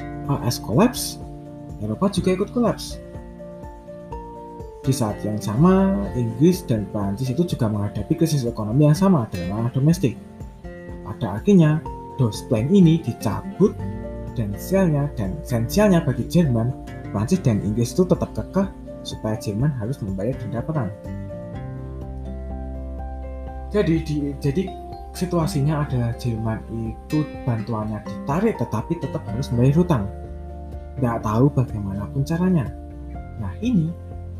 eh, 0.02 0.46
AS 0.46 0.58
collapse, 0.58 1.22
Eropa 1.80 2.10
juga 2.10 2.34
ikut 2.34 2.50
collapse 2.50 2.98
di 4.80 4.92
saat 4.96 5.20
yang 5.20 5.36
sama, 5.36 5.92
Inggris 6.16 6.64
dan 6.64 6.88
Prancis 6.88 7.28
itu 7.28 7.44
juga 7.44 7.68
menghadapi 7.68 8.16
krisis 8.16 8.48
ekonomi 8.48 8.88
yang 8.88 8.96
sama 8.96 9.28
dalam 9.28 9.52
ranah 9.52 9.72
domestik. 9.76 10.16
Pada 11.04 11.36
akhirnya, 11.36 11.84
DOS 12.16 12.48
Plan 12.48 12.64
ini 12.72 12.96
dicabut 13.04 13.76
dan 14.32 14.56
sialnya 14.56 15.12
dan 15.20 15.36
esensialnya 15.44 16.00
bagi 16.00 16.24
Jerman, 16.24 16.72
Prancis 17.12 17.44
dan 17.44 17.60
Inggris 17.60 17.92
itu 17.92 18.08
tetap 18.08 18.32
kekeh 18.32 18.72
supaya 19.04 19.36
Jerman 19.36 19.68
harus 19.76 20.00
membayar 20.00 20.32
denda 20.40 20.64
perang. 20.64 20.88
Jadi 23.70 24.02
di, 24.02 24.16
jadi 24.40 24.62
situasinya 25.14 25.86
adalah 25.86 26.14
Jerman 26.16 26.60
itu 26.70 27.26
bantuannya 27.46 28.02
ditarik 28.04 28.56
tetapi 28.58 28.98
tetap 28.98 29.22
harus 29.26 29.50
membayar 29.54 29.76
hutang. 29.80 30.04
Tidak 30.98 31.18
tahu 31.24 31.46
bagaimanapun 31.54 32.22
caranya. 32.26 32.66
Nah 33.40 33.52
ini 33.64 33.88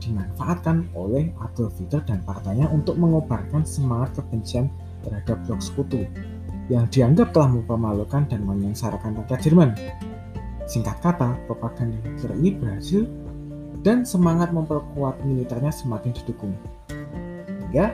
dimanfaatkan 0.01 0.93
oleh 0.97 1.31
Adolf 1.45 1.77
Hitler 1.77 2.03
dan 2.09 2.25
partainya 2.25 2.67
untuk 2.73 2.97
mengobarkan 2.97 3.63
semangat 3.63 4.17
kebencian 4.21 4.73
terhadap 5.05 5.41
blok 5.45 5.61
sekutu 5.61 6.09
yang 6.73 6.89
dianggap 6.89 7.35
telah 7.35 7.51
mempermalukan 7.51 8.31
dan 8.31 8.47
menyengsarakan 8.47 9.21
rakyat 9.25 9.41
Jerman. 9.43 9.71
Singkat 10.71 11.03
kata, 11.03 11.35
propaganda 11.51 11.99
Hitler 12.07 12.33
ini 12.39 12.51
berhasil 12.55 13.03
dan 13.83 14.07
semangat 14.07 14.55
memperkuat 14.55 15.19
militernya 15.27 15.75
semakin 15.75 16.15
didukung. 16.15 16.55
Hingga 17.69 17.91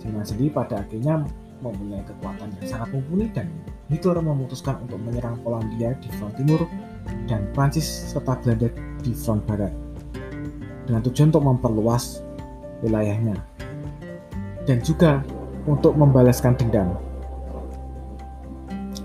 Jerman 0.00 0.24
sendiri 0.24 0.50
pada 0.50 0.82
akhirnya 0.82 1.22
mempunyai 1.62 2.02
kekuatan 2.02 2.50
yang 2.58 2.66
sangat 2.66 2.88
mumpuni 2.90 3.30
dan 3.30 3.46
Hitler 3.86 4.18
memutuskan 4.18 4.82
untuk 4.82 4.98
menyerang 4.98 5.38
Polandia 5.40 5.94
di 6.02 6.10
front 6.18 6.34
timur 6.34 6.66
dan 7.30 7.46
Prancis 7.54 7.86
serta 7.86 8.36
Belanda 8.42 8.68
di 9.00 9.14
front 9.14 9.42
barat 9.46 9.70
dengan 10.86 11.00
tujuan 11.06 11.30
untuk 11.30 11.44
memperluas 11.46 12.26
wilayahnya 12.82 13.38
dan 14.66 14.82
juga 14.82 15.22
untuk 15.66 15.94
membalaskan 15.94 16.58
dendam. 16.58 16.98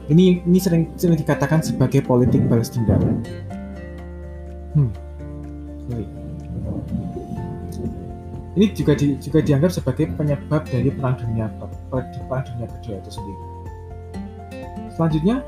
Ini 0.07 0.47
ini 0.47 0.57
sering 0.57 0.89
sering 0.97 1.19
dikatakan 1.19 1.61
sebagai 1.61 2.01
politik 2.01 2.41
balas 2.49 2.73
dendam. 2.73 3.21
Hmm. 4.73 4.91
Ini 8.57 8.73
juga 8.73 8.97
di, 8.97 9.13
juga 9.21 9.39
dianggap 9.45 9.69
sebagai 9.69 10.09
penyebab 10.17 10.65
dari 10.65 10.89
perang 10.89 11.13
dunia 11.21 11.45
perang 11.93 12.43
dunia 12.49 12.65
kedua 12.65 12.95
itu 12.97 13.11
sendiri. 13.13 13.43
Selanjutnya, 14.97 15.45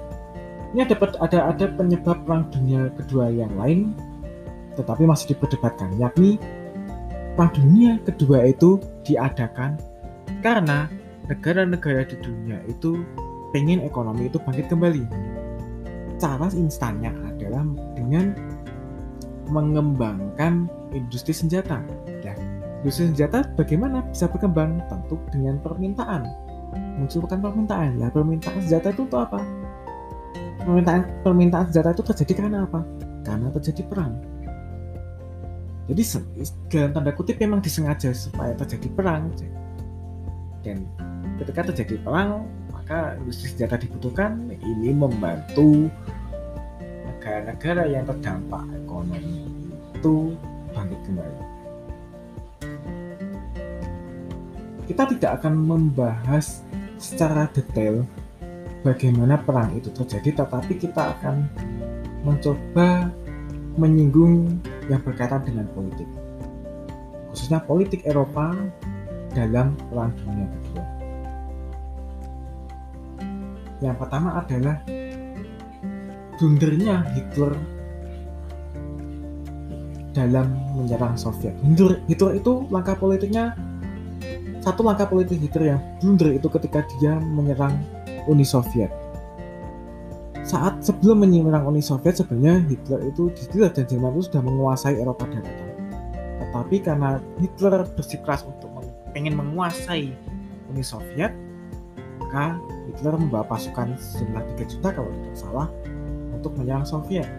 ini 0.77 0.79
ada 0.85 0.95
ada 1.17 1.39
ada 1.49 1.65
penyebab 1.73 2.21
perang 2.21 2.45
dunia 2.53 2.93
kedua 2.93 3.33
yang 3.33 3.49
lain, 3.57 3.97
tetapi 4.77 5.09
masih 5.09 5.33
diperdebatkan, 5.33 5.97
yakni 5.97 6.37
perang 7.33 7.49
dunia 7.57 7.97
kedua 8.05 8.45
itu 8.45 8.77
diadakan 9.01 9.81
karena 10.45 10.85
negara-negara 11.25 12.05
di 12.05 12.17
dunia 12.21 12.61
itu 12.69 13.01
pengen 13.49 13.81
ekonomi 13.81 14.29
itu 14.29 14.37
bangkit 14.37 14.69
kembali. 14.69 15.03
Cara 16.21 16.45
instannya 16.53 17.09
adalah 17.25 17.65
dengan 17.97 18.37
mengembangkan 19.49 20.69
industri 20.93 21.33
senjata. 21.33 21.81
Industri 22.79 23.11
senjata 23.11 23.43
bagaimana 23.59 24.07
bisa 24.07 24.31
berkembang? 24.31 24.79
Tentu 24.87 25.19
dengan 25.35 25.59
permintaan. 25.59 26.23
Munculkan 26.95 27.43
permintaan. 27.43 27.99
Nah, 27.99 28.07
permintaan 28.07 28.63
senjata 28.63 28.95
itu 28.95 29.03
untuk 29.03 29.19
apa? 29.19 29.43
Permintaan 30.63 31.01
permintaan 31.27 31.67
senjata 31.67 31.91
itu 31.91 32.03
terjadi 32.07 32.33
karena 32.39 32.63
apa? 32.63 32.79
Karena 33.27 33.51
terjadi 33.51 33.83
perang. 33.83 34.15
Jadi 35.91 36.03
dalam 36.69 36.91
tanda 36.93 37.11
kutip 37.11 37.41
memang 37.41 37.59
disengaja 37.59 38.15
supaya 38.15 38.55
terjadi 38.55 38.87
perang. 38.95 39.33
Dan 40.63 40.87
ketika 41.41 41.73
terjadi 41.73 41.99
perang, 41.99 42.45
maka 42.71 43.17
industri 43.19 43.51
senjata 43.51 43.81
dibutuhkan 43.81 44.53
ini 44.61 44.95
membantu 44.95 45.91
negara-negara 46.79 47.91
yang 47.91 48.07
terdampak 48.07 48.63
ekonomi 48.85 49.49
itu 49.97 50.37
bangkit 50.71 50.99
kembali. 51.09 51.48
Kita 54.89 55.05
tidak 55.05 55.31
akan 55.37 55.53
membahas 55.53 56.65
secara 56.97 57.45
detail 57.53 58.01
bagaimana 58.81 59.37
perang 59.37 59.77
itu 59.77 59.93
terjadi, 59.93 60.41
tetapi 60.41 60.81
kita 60.81 61.13
akan 61.13 61.45
mencoba 62.25 63.13
menyinggung 63.77 64.57
yang 64.89 64.97
berkaitan 65.05 65.45
dengan 65.45 65.69
politik, 65.77 66.09
khususnya 67.29 67.61
politik 67.63 68.01
Eropa 68.09 68.51
dalam 69.37 69.77
Perang 69.93 70.09
Dunia 70.17 70.49
Kedua. 70.49 70.85
Yang 73.79 73.95
pertama 74.01 74.29
adalah 74.41 74.75
blundernya 76.41 76.95
Hitler 77.13 77.53
dalam 80.17 80.51
menyerang 80.75 81.15
Soviet. 81.15 81.53
Hitler, 81.61 82.01
Hitler 82.09 82.41
itu 82.41 82.67
langkah 82.73 82.97
politiknya 82.97 83.55
satu 84.59 84.83
langkah 84.83 85.07
politik 85.07 85.39
Hitler 85.39 85.75
yang 85.75 85.81
blunder 85.99 86.35
itu 86.35 86.47
ketika 86.51 86.83
dia 86.99 87.15
menyerang 87.19 87.79
Uni 88.27 88.43
Soviet. 88.43 88.91
Saat 90.43 90.81
sebelum 90.81 91.23
menyerang 91.23 91.69
Uni 91.69 91.79
Soviet 91.79 92.17
sebenarnya 92.19 92.65
Hitler 92.67 92.99
itu 93.07 93.29
Hitler 93.33 93.69
dan 93.71 93.85
Jerman 93.85 94.17
itu 94.17 94.33
sudah 94.33 94.41
menguasai 94.43 94.97
Eropa 94.97 95.29
daratan. 95.29 95.69
Tetapi 96.41 96.75
karena 96.81 97.21
Hitler 97.37 97.85
bersikeras 97.93 98.43
untuk 98.43 98.69
ingin 99.13 99.37
menguasai 99.37 100.11
Uni 100.69 100.83
Soviet, 100.85 101.33
maka 102.19 102.57
Hitler 102.89 103.15
membawa 103.17 103.45
pasukan 103.45 103.95
sejumlah 103.97 104.43
3 104.57 104.71
juta 104.75 104.89
kalau 104.93 105.09
tidak 105.13 105.35
salah 105.37 105.67
untuk 106.33 106.53
menyerang 106.57 106.85
Soviet 106.85 107.29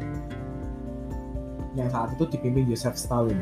yang 1.78 1.86
saat 1.90 2.10
itu 2.18 2.26
dipimpin 2.26 2.66
Joseph 2.66 2.98
Stalin. 2.98 3.38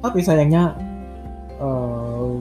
Tapi 0.00 0.18
sayangnya 0.24 0.74
uh, 1.60 2.40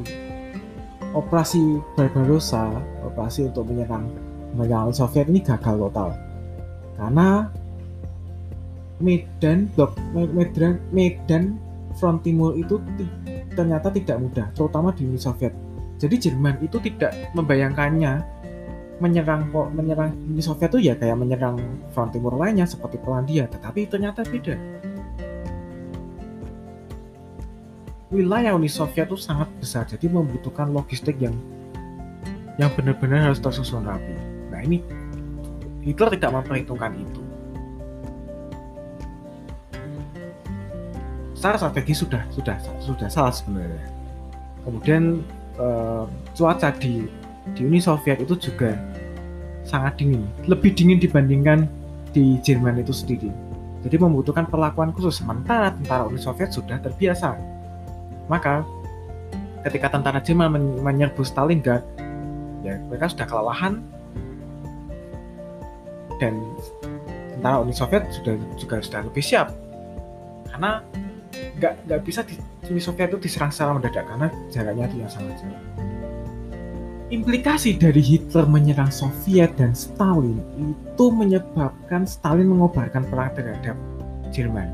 operasi 1.12 1.80
Barbarossa, 2.00 2.72
operasi 3.04 3.52
untuk 3.52 3.68
menyerang 3.68 4.08
menyerang 4.56 4.90
Soviet 4.96 5.30
ini 5.30 5.46
gagal 5.46 5.78
total 5.78 6.10
karena 7.00 7.48
medan 9.00 9.72
blok 9.72 9.96
medan 10.12 10.84
medan 10.92 11.56
front 11.96 12.20
timur 12.28 12.54
itu 12.60 12.76
ternyata 13.56 13.88
tidak 13.92 14.20
mudah, 14.20 14.48
terutama 14.56 14.92
di 14.92 15.08
Uni 15.08 15.20
Soviet. 15.20 15.52
Jadi 16.00 16.16
Jerman 16.16 16.64
itu 16.64 16.80
tidak 16.80 17.12
membayangkannya 17.36 18.24
menyerang 19.00 19.48
menyerang 19.76 20.12
Uni 20.28 20.44
Soviet 20.44 20.72
itu 20.76 20.92
ya 20.92 20.94
kayak 21.00 21.16
menyerang 21.16 21.60
front 21.96 22.12
timur 22.12 22.36
lainnya 22.36 22.68
seperti 22.68 23.00
Polandia, 23.00 23.48
tetapi 23.48 23.88
ternyata 23.88 24.28
beda. 24.28 24.56
Wilayah 28.10 28.58
Uni 28.58 28.66
Soviet 28.66 29.06
itu 29.06 29.18
sangat 29.22 29.50
besar, 29.62 29.86
jadi 29.86 30.10
membutuhkan 30.10 30.74
logistik 30.74 31.22
yang 31.22 31.38
yang 32.58 32.74
benar-benar 32.74 33.30
harus 33.30 33.38
tersusun 33.38 33.86
rapi. 33.86 34.18
Nah 34.50 34.60
ini 34.66 34.82
Hitler 35.86 36.18
tidak 36.18 36.34
memperhitungkan 36.42 36.98
itu. 36.98 37.30
secara 41.40 41.56
strategi 41.56 41.96
sudah 41.96 42.28
sudah 42.36 42.60
sudah 42.84 43.08
salah 43.08 43.32
sebenarnya. 43.32 43.88
Kemudian 44.68 45.24
uh, 45.56 46.04
cuaca 46.36 46.76
di 46.76 47.08
di 47.56 47.62
Uni 47.64 47.80
Soviet 47.80 48.20
itu 48.20 48.36
juga 48.36 48.76
sangat 49.64 50.04
dingin, 50.04 50.28
lebih 50.52 50.76
dingin 50.76 51.00
dibandingkan 51.00 51.64
di 52.12 52.36
Jerman 52.44 52.84
itu 52.84 52.92
sendiri. 52.92 53.32
Jadi 53.88 53.96
membutuhkan 53.96 54.52
perlakuan 54.52 54.92
khusus. 54.92 55.24
Sementara 55.24 55.72
tentara 55.72 56.12
Uni 56.12 56.20
Soviet 56.20 56.52
sudah 56.52 56.76
terbiasa. 56.84 57.40
Maka 58.30 58.64
ketika 59.68 59.92
tentara 59.92 60.22
Jerman 60.22 60.56
men 60.56 60.66
menyerbu 60.80 61.26
Stalingrad, 61.26 61.84
ya 62.64 62.78
mereka 62.88 63.12
sudah 63.12 63.28
kelelahan 63.28 63.84
dan 66.22 66.40
tentara 67.36 67.64
Uni 67.64 67.74
Soviet 67.74 68.06
sudah 68.12 68.36
juga 68.60 68.84
sudah 68.84 69.02
lebih 69.08 69.24
siap 69.24 69.50
karena 70.52 70.84
nggak 71.60 71.74
nggak 71.88 72.00
bisa 72.04 72.22
di 72.28 72.36
Uni 72.68 72.84
Soviet 72.84 73.10
itu 73.10 73.20
diserang 73.24 73.50
secara 73.50 73.80
mendadak 73.80 74.06
karena 74.06 74.28
jaraknya 74.52 74.86
itu 74.92 74.96
yang 75.02 75.12
sangat 75.12 75.36
jauh. 75.40 75.62
Implikasi 77.10 77.82
dari 77.82 78.06
Hitler 78.06 78.46
menyerang 78.46 78.94
Soviet 78.94 79.58
dan 79.58 79.74
Stalin 79.74 80.38
itu 80.62 81.06
menyebabkan 81.10 82.06
Stalin 82.06 82.54
mengobarkan 82.54 83.02
perang 83.10 83.34
terhadap 83.34 83.74
Jerman. 84.30 84.70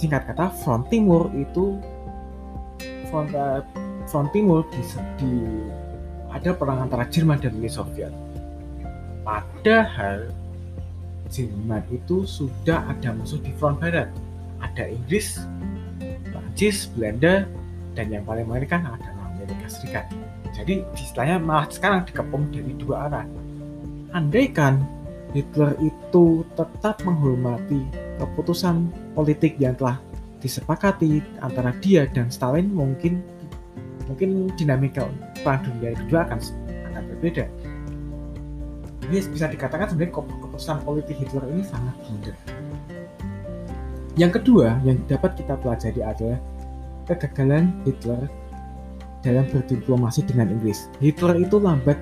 Singkat 0.00 0.32
kata, 0.32 0.48
front 0.64 0.88
timur 0.88 1.28
itu 1.36 1.76
front, 3.12 3.28
uh, 3.36 3.60
front 4.08 4.32
timur 4.32 4.64
di, 4.72 4.80
di 5.20 5.32
ada 6.32 6.56
perang 6.56 6.88
antara 6.88 7.04
Jerman 7.04 7.36
dan 7.36 7.52
Uni 7.60 7.68
Soviet. 7.68 8.08
Padahal 9.20 10.32
Jerman 11.28 11.84
itu 11.92 12.24
sudah 12.24 12.88
ada 12.88 13.12
musuh 13.12 13.38
di 13.44 13.52
front 13.60 13.76
barat 13.76 14.08
ada 14.60 14.84
Inggris, 14.86 15.40
Prancis, 16.30 16.88
Belanda, 16.92 17.48
dan 17.96 18.06
yang 18.12 18.24
paling 18.28 18.46
mengerikan 18.46 18.84
adalah 18.86 19.32
Amerika 19.34 19.66
Serikat. 19.66 20.06
Jadi 20.52 20.84
istilahnya 20.94 21.40
malah 21.40 21.66
sekarang 21.72 22.04
dikepung 22.04 22.52
dari 22.52 22.72
dua 22.76 23.08
arah. 23.08 23.26
Andaikan 24.12 24.84
Hitler 25.30 25.78
itu 25.78 26.42
tetap 26.58 27.00
menghormati 27.06 27.86
keputusan 28.18 28.90
politik 29.14 29.56
yang 29.62 29.78
telah 29.78 30.02
disepakati 30.40 31.20
antara 31.44 31.76
dia 31.78 32.08
dan 32.08 32.32
Stalin 32.32 32.72
mungkin 32.72 33.20
mungkin 34.08 34.50
dinamika 34.58 35.06
perang 35.44 35.62
dunia 35.62 35.94
kedua 35.94 36.26
akan 36.26 36.38
akan 36.90 37.02
berbeda. 37.14 37.44
Ini 39.10 39.26
bisa 39.30 39.46
dikatakan 39.50 39.90
sebenarnya 39.90 40.14
keputusan 40.18 40.82
politik 40.86 41.16
Hitler 41.18 41.44
ini 41.50 41.62
sangat 41.66 41.94
blunder. 42.02 42.36
Yang 44.18 44.42
kedua 44.42 44.78
yang 44.82 44.98
dapat 45.06 45.38
kita 45.38 45.54
pelajari 45.58 46.02
adalah 46.02 46.38
kegagalan 47.06 47.70
Hitler 47.86 48.26
dalam 49.20 49.44
berdiplomasi 49.50 50.26
dengan 50.26 50.50
Inggris. 50.50 50.88
Hitler 50.98 51.40
itu 51.42 51.56
lambat 51.60 51.98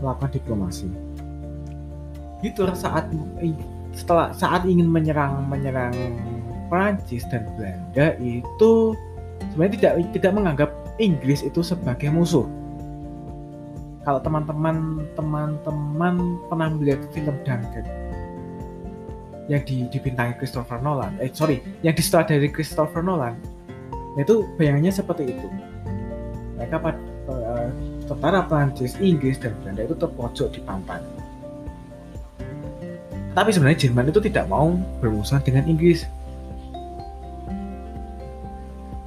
melakukan 0.00 0.30
diplomasi. 0.36 1.13
Hitler 2.44 2.76
saat 2.76 3.08
setelah 3.96 4.36
saat 4.36 4.68
ingin 4.68 4.84
menyerang 4.84 5.48
menyerang 5.48 5.96
Prancis 6.68 7.24
dan 7.32 7.48
Belanda 7.56 8.12
itu 8.20 8.92
sebenarnya 9.56 9.72
tidak 9.80 9.92
tidak 10.12 10.32
menganggap 10.36 10.70
Inggris 11.00 11.40
itu 11.40 11.64
sebagai 11.64 12.12
musuh. 12.12 12.44
Kalau 14.04 14.20
teman-teman 14.20 15.08
teman-teman 15.16 16.14
pernah 16.52 16.68
melihat 16.68 17.00
film 17.16 17.32
Dunkirk, 17.40 17.88
yang 19.48 19.64
di, 19.64 19.88
dibintangi 19.88 20.36
Christopher 20.36 20.84
Nolan. 20.84 21.16
Eh 21.24 21.32
sorry 21.32 21.64
yang 21.80 21.96
dari 21.96 22.48
Christopher 22.52 23.00
Nolan. 23.00 23.40
Itu 24.20 24.44
bayangannya 24.60 24.92
seperti 24.92 25.32
itu. 25.32 25.48
Mereka 26.60 26.76
pada 26.76 27.00
uh, 27.32 27.68
tentara 28.04 28.44
Prancis, 28.44 29.00
Inggris 29.00 29.40
dan 29.40 29.56
Belanda 29.64 29.88
itu 29.88 29.96
terpojok 29.96 30.48
di 30.52 30.60
pantai 30.62 31.13
tapi 33.34 33.50
sebenarnya 33.50 33.90
Jerman 33.90 34.14
itu 34.14 34.22
tidak 34.22 34.46
mau 34.46 34.78
berurusan 35.02 35.42
dengan 35.42 35.66
Inggris. 35.66 36.06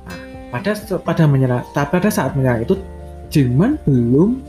Nah, 0.03 0.19
pada 0.51 0.75
pada 0.99 1.23
menyerang, 1.23 1.63
pada 1.71 2.09
saat 2.11 2.35
menyerang 2.35 2.67
itu 2.67 2.75
Jerman 3.31 3.79
belum 3.87 4.43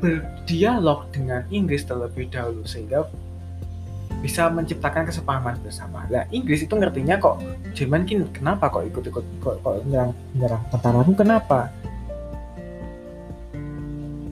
berdialog 0.00 1.08
dengan 1.08 1.48
Inggris 1.48 1.88
terlebih 1.88 2.28
dahulu 2.28 2.68
sehingga 2.68 3.08
bisa 4.20 4.48
menciptakan 4.52 5.08
kesepahaman 5.08 5.56
bersama. 5.64 6.04
Nah, 6.12 6.28
Inggris 6.28 6.64
itu 6.64 6.72
ngertinya 6.76 7.16
kok 7.16 7.40
Jerman 7.72 8.04
kini 8.04 8.28
kenapa 8.36 8.68
kok 8.68 8.84
ikut-ikut 8.84 9.24
kok, 9.40 9.64
kok 9.64 9.74
menyerang, 9.88 10.12
menyerang 10.36 10.62
tentaramu 10.72 11.12
kenapa? 11.16 11.72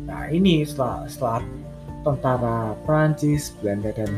Nah 0.08 0.32
ini 0.32 0.64
setelah, 0.64 1.04
setelah 1.04 1.44
tentara 2.04 2.76
Prancis, 2.84 3.56
Belanda 3.58 3.90
dan 3.96 4.12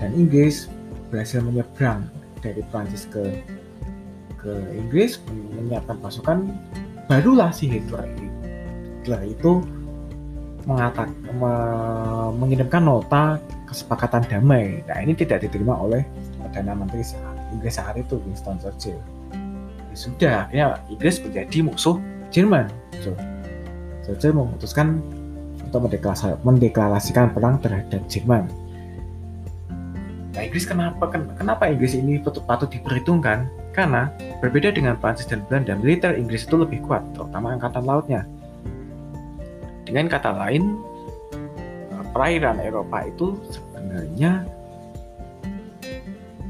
dan 0.00 0.10
Inggris 0.16 0.66
berhasil 1.12 1.44
menyeberang 1.44 2.08
dari 2.40 2.64
Prancis 2.72 3.06
ke 3.06 3.44
ke 4.40 4.52
Inggris 4.74 5.22
menyiapkan 5.54 6.02
pasukan 6.02 6.50
barulah 7.06 7.54
si 7.54 7.70
Hitler 7.70 8.08
Hitler 9.02 9.22
itu 9.30 9.62
mengatak, 10.66 11.10
me, 11.38 11.54
mengirimkan 12.38 12.86
nota 12.86 13.38
kesepakatan 13.66 14.22
damai. 14.30 14.82
Nah 14.86 14.98
ini 15.02 15.16
tidak 15.16 15.42
diterima 15.42 15.74
oleh 15.74 16.06
Perdana 16.38 16.78
Menteri 16.78 17.02
Inggris 17.50 17.78
saat 17.78 17.98
itu 17.98 18.22
Winston 18.22 18.58
Churchill. 18.62 18.98
Ya 19.90 19.96
sudah, 19.96 20.34
akhirnya 20.48 20.66
Inggris 20.88 21.18
menjadi 21.20 21.58
musuh 21.66 21.96
Jerman. 22.32 22.70
So, 23.02 23.12
Churchill 24.06 24.38
memutuskan 24.38 25.02
untuk 25.72 25.88
mendeklarasikan 26.44 27.32
perang 27.32 27.56
terhadap 27.64 28.04
Jerman. 28.12 28.44
Nah 30.36 30.42
Inggris 30.44 30.68
kenapa 30.68 31.08
kenapa 31.12 31.72
Inggris 31.72 31.96
ini 31.96 32.20
patut, 32.20 32.44
patut 32.44 32.68
diperhitungkan? 32.68 33.48
Karena 33.72 34.12
berbeda 34.44 34.68
dengan 34.68 35.00
Prancis 35.00 35.24
dan 35.24 35.40
Belanda, 35.48 35.72
militer 35.80 36.12
Inggris 36.12 36.44
itu 36.44 36.60
lebih 36.60 36.84
kuat, 36.84 37.00
terutama 37.16 37.56
angkatan 37.56 37.88
lautnya. 37.88 38.28
Dengan 39.88 40.12
kata 40.12 40.28
lain, 40.36 40.76
perairan 42.12 42.60
Eropa 42.60 43.08
itu 43.08 43.40
sebenarnya 43.48 44.44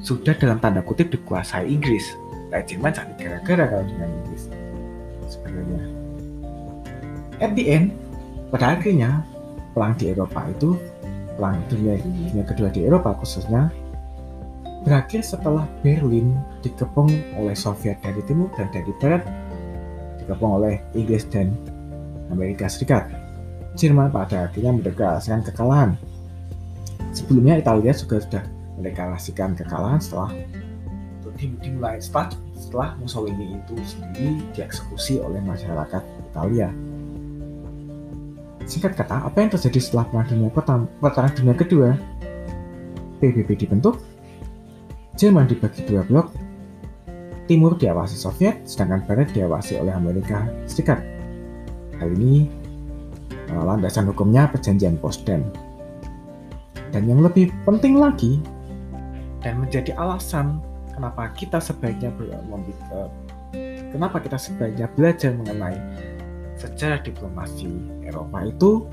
sudah 0.03 0.35
dalam 0.35 0.59
tanda 0.59 0.83
kutip 0.83 1.15
dikuasai 1.15 1.71
Inggris. 1.71 2.11
Nah, 2.51 2.59
Jerman 2.59 2.91
sakit 2.91 3.17
gara-gara 3.23 3.65
kalau 3.71 3.87
dengan 3.87 4.11
Inggris 4.11 4.51
sebenarnya. 5.31 5.87
At 7.39 7.55
the 7.55 7.65
end, 7.71 8.02
pada 8.53 8.77
akhirnya 8.77 9.25
perang 9.73 9.97
di 9.97 10.13
Eropa 10.13 10.45
itu 10.53 10.77
perang 11.41 11.57
dunia, 11.73 11.97
dunia 12.05 12.45
kedua 12.45 12.69
di 12.69 12.85
Eropa 12.85 13.17
khususnya 13.17 13.73
berakhir 14.85 15.25
setelah 15.25 15.65
Berlin 15.81 16.37
dikepung 16.61 17.09
oleh 17.41 17.57
Soviet 17.57 17.97
dari 18.05 18.21
timur 18.29 18.53
dan 18.53 18.69
dari 18.69 18.93
barat 19.01 19.25
dikepung 20.21 20.61
oleh 20.61 20.85
Inggris 20.93 21.25
dan 21.33 21.57
Amerika 22.29 22.69
Serikat. 22.69 23.09
Jerman 23.73 24.13
pada 24.13 24.53
akhirnya 24.53 24.77
mendeklarasikan 24.77 25.41
kekalahan. 25.49 25.97
Sebelumnya 27.17 27.57
Italia 27.57 27.97
juga 27.97 28.21
sudah 28.21 28.45
mendeklarasikan 28.77 29.57
kekalahan 29.57 29.97
setelah 29.97 30.29
dimulai 31.43 31.99
setelah, 31.99 32.31
setelah 32.55 32.89
Mussolini 33.03 33.59
itu 33.59 33.75
sendiri 33.83 34.39
dieksekusi 34.55 35.19
oleh 35.19 35.43
masyarakat 35.43 36.03
Italia. 36.31 36.71
Singkat 38.65 38.93
kata, 38.97 39.27
apa 39.27 39.37
yang 39.43 39.51
terjadi 39.53 39.79
setelah 39.83 40.07
Perang 40.09 40.29
Dunia 40.31 40.51
Pertama, 40.51 40.85
Perang 41.03 41.35
Dunia 41.35 41.55
Kedua? 41.55 41.91
PBB 43.23 43.55
dibentuk, 43.55 44.03
Jerman 45.15 45.47
dibagi 45.47 45.87
dua 45.87 46.03
blok, 46.03 46.35
Timur 47.47 47.79
diawasi 47.79 48.19
Soviet, 48.19 48.67
sedangkan 48.67 49.07
Barat 49.07 49.31
diawasi 49.31 49.79
oleh 49.79 49.95
Amerika 49.95 50.43
Serikat. 50.67 50.99
Hal 52.03 52.11
ini 52.19 52.63
Eh, 53.53 53.65
landasan 53.69 54.09
hukumnya 54.09 54.49
perjanjian 54.49 54.97
Potsdam. 54.97 55.45
Dan 56.89 57.05
yang 57.05 57.21
lebih 57.21 57.53
penting 57.69 58.01
lagi, 58.01 58.41
dan 59.45 59.61
menjadi 59.61 59.93
alasan 59.97 60.61
kenapa 60.93 61.33
kita 61.37 61.61
sebaiknya 61.61 62.13
eh, 62.21 63.09
kenapa 63.93 64.21
kita 64.21 64.41
sebaiknya 64.41 64.89
belajar 64.97 65.37
mengenai 65.37 65.77
sejarah 66.59 67.01
diplomasi 67.01 67.69
Eropa 68.05 68.45
itu 68.45 68.87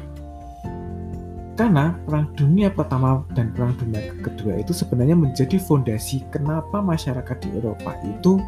karena 1.60 1.92
perang 2.08 2.32
dunia 2.40 2.72
pertama 2.72 3.20
dan 3.36 3.52
perang 3.52 3.76
dunia 3.76 4.16
kedua 4.24 4.64
itu 4.64 4.72
sebenarnya 4.72 5.20
menjadi 5.20 5.60
fondasi 5.60 6.24
kenapa 6.32 6.80
masyarakat 6.80 7.38
di 7.44 7.50
Eropa 7.60 8.00
itu 8.08 8.40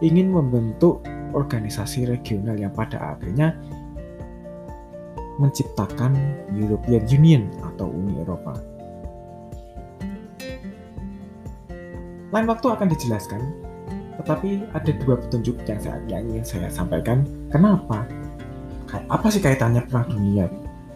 ingin 0.00 0.32
membentuk 0.32 1.04
organisasi 1.36 2.08
regional 2.08 2.56
yang 2.56 2.72
pada 2.72 3.12
akhirnya 3.12 3.52
menciptakan 5.36 6.16
European 6.56 7.04
Union 7.12 7.42
atau 7.60 7.92
Uni 7.92 8.24
Eropa. 8.24 8.56
Lain 12.32 12.48
waktu 12.48 12.66
akan 12.72 12.88
dijelaskan, 12.90 13.40
tetapi 14.20 14.64
ada 14.72 14.90
dua 15.04 15.20
petunjuk 15.20 15.60
yang, 15.68 15.80
saya, 15.80 16.00
ingin 16.08 16.42
saya 16.42 16.68
sampaikan. 16.72 17.22
Kenapa? 17.52 18.08
Apa 19.10 19.26
sih 19.30 19.42
kaitannya 19.42 19.82
Perang 19.90 20.06
Dunia 20.10 20.46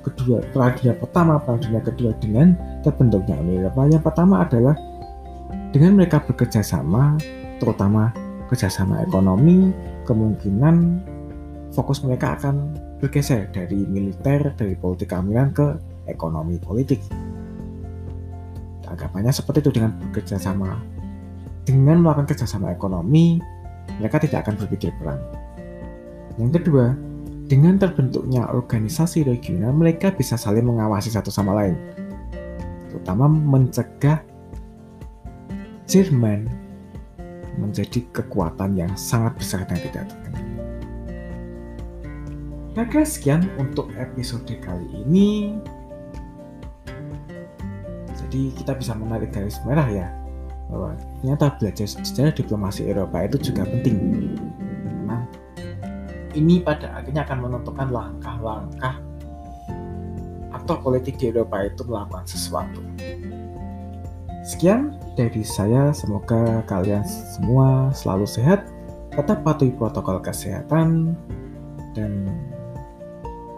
kedua, 0.06 0.40
Perang 0.54 0.74
Dunia 0.78 0.94
pertama, 0.94 1.42
Perang 1.42 1.60
Dunia 1.60 1.80
kedua 1.82 2.10
dengan 2.22 2.54
terbentuknya 2.86 3.34
Uni 3.42 3.58
Eropa? 3.58 3.86
Yang 3.90 4.04
pertama 4.06 4.34
adalah 4.46 4.74
dengan 5.74 5.98
mereka 5.98 6.22
bekerja 6.22 6.62
sama, 6.62 7.18
terutama 7.58 8.14
kerjasama 8.50 9.02
ekonomi, 9.06 9.70
kemungkinan 10.06 11.02
fokus 11.70 12.02
mereka 12.02 12.34
akan 12.38 12.74
bergeser 12.98 13.46
dari 13.54 13.86
militer, 13.86 14.50
dari 14.58 14.74
politik 14.74 15.14
keamanan 15.14 15.54
ke 15.54 15.78
ekonomi 16.10 16.58
politik. 16.58 16.98
Anggapannya 18.90 19.30
seperti 19.30 19.62
itu 19.62 19.70
dengan 19.78 19.94
bekerja 20.10 20.34
sama. 20.34 20.74
Dengan 21.62 22.02
melakukan 22.02 22.34
kerjasama 22.34 22.74
ekonomi, 22.74 23.38
mereka 24.02 24.18
tidak 24.18 24.42
akan 24.42 24.58
berpikir 24.58 24.90
perang. 24.98 25.22
Yang 26.42 26.58
kedua, 26.58 26.90
dengan 27.50 27.74
terbentuknya 27.82 28.46
organisasi 28.46 29.26
regional, 29.26 29.74
mereka 29.74 30.14
bisa 30.14 30.38
saling 30.38 30.62
mengawasi 30.62 31.10
satu 31.10 31.34
sama 31.34 31.50
lain, 31.58 31.74
terutama 32.86 33.26
mencegah 33.26 34.22
Jerman 35.90 36.46
menjadi 37.58 38.06
kekuatan 38.14 38.78
yang 38.78 38.94
sangat 38.94 39.34
besar 39.34 39.66
dan 39.66 39.82
tidak 39.82 40.06
terkenal. 40.06 40.46
Maka 42.78 43.02
sekian 43.02 43.50
untuk 43.58 43.90
episode 43.98 44.46
kali 44.62 44.86
ini. 45.02 45.58
Jadi 48.14 48.54
kita 48.54 48.78
bisa 48.78 48.94
menarik 48.94 49.34
garis 49.34 49.58
merah 49.66 49.90
ya 49.90 50.06
bahwa 50.70 50.94
ternyata 51.18 51.58
belajar 51.58 51.90
sejarah 51.90 52.30
diplomasi 52.30 52.86
Eropa 52.86 53.26
itu 53.26 53.50
juga 53.50 53.66
penting. 53.66 53.98
Ini 56.30 56.62
pada 56.62 56.94
akhirnya 56.94 57.26
akan 57.26 57.38
menentukan 57.42 57.88
langkah-langkah 57.90 58.94
atau 60.50 60.76
politik 60.82 61.18
di 61.18 61.34
Eropa 61.34 61.66
itu 61.66 61.82
melakukan 61.86 62.26
sesuatu. 62.26 62.82
Sekian 64.46 64.94
dari 65.14 65.42
saya, 65.42 65.90
semoga 65.90 66.62
kalian 66.66 67.02
semua 67.06 67.90
selalu 67.90 68.26
sehat, 68.26 68.66
tetap 69.14 69.42
patuhi 69.42 69.74
protokol 69.74 70.22
kesehatan, 70.22 71.14
dan 71.94 72.30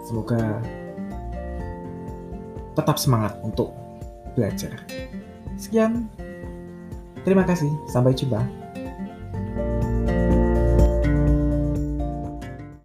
Semoga 0.03 0.59
tetap 2.75 2.99
semangat 2.99 3.39
untuk 3.41 3.71
belajar. 4.35 4.83
Sekian, 5.55 6.11
terima 7.23 7.47
kasih, 7.47 7.71
sampai 7.87 8.13
jumpa. 8.13 8.62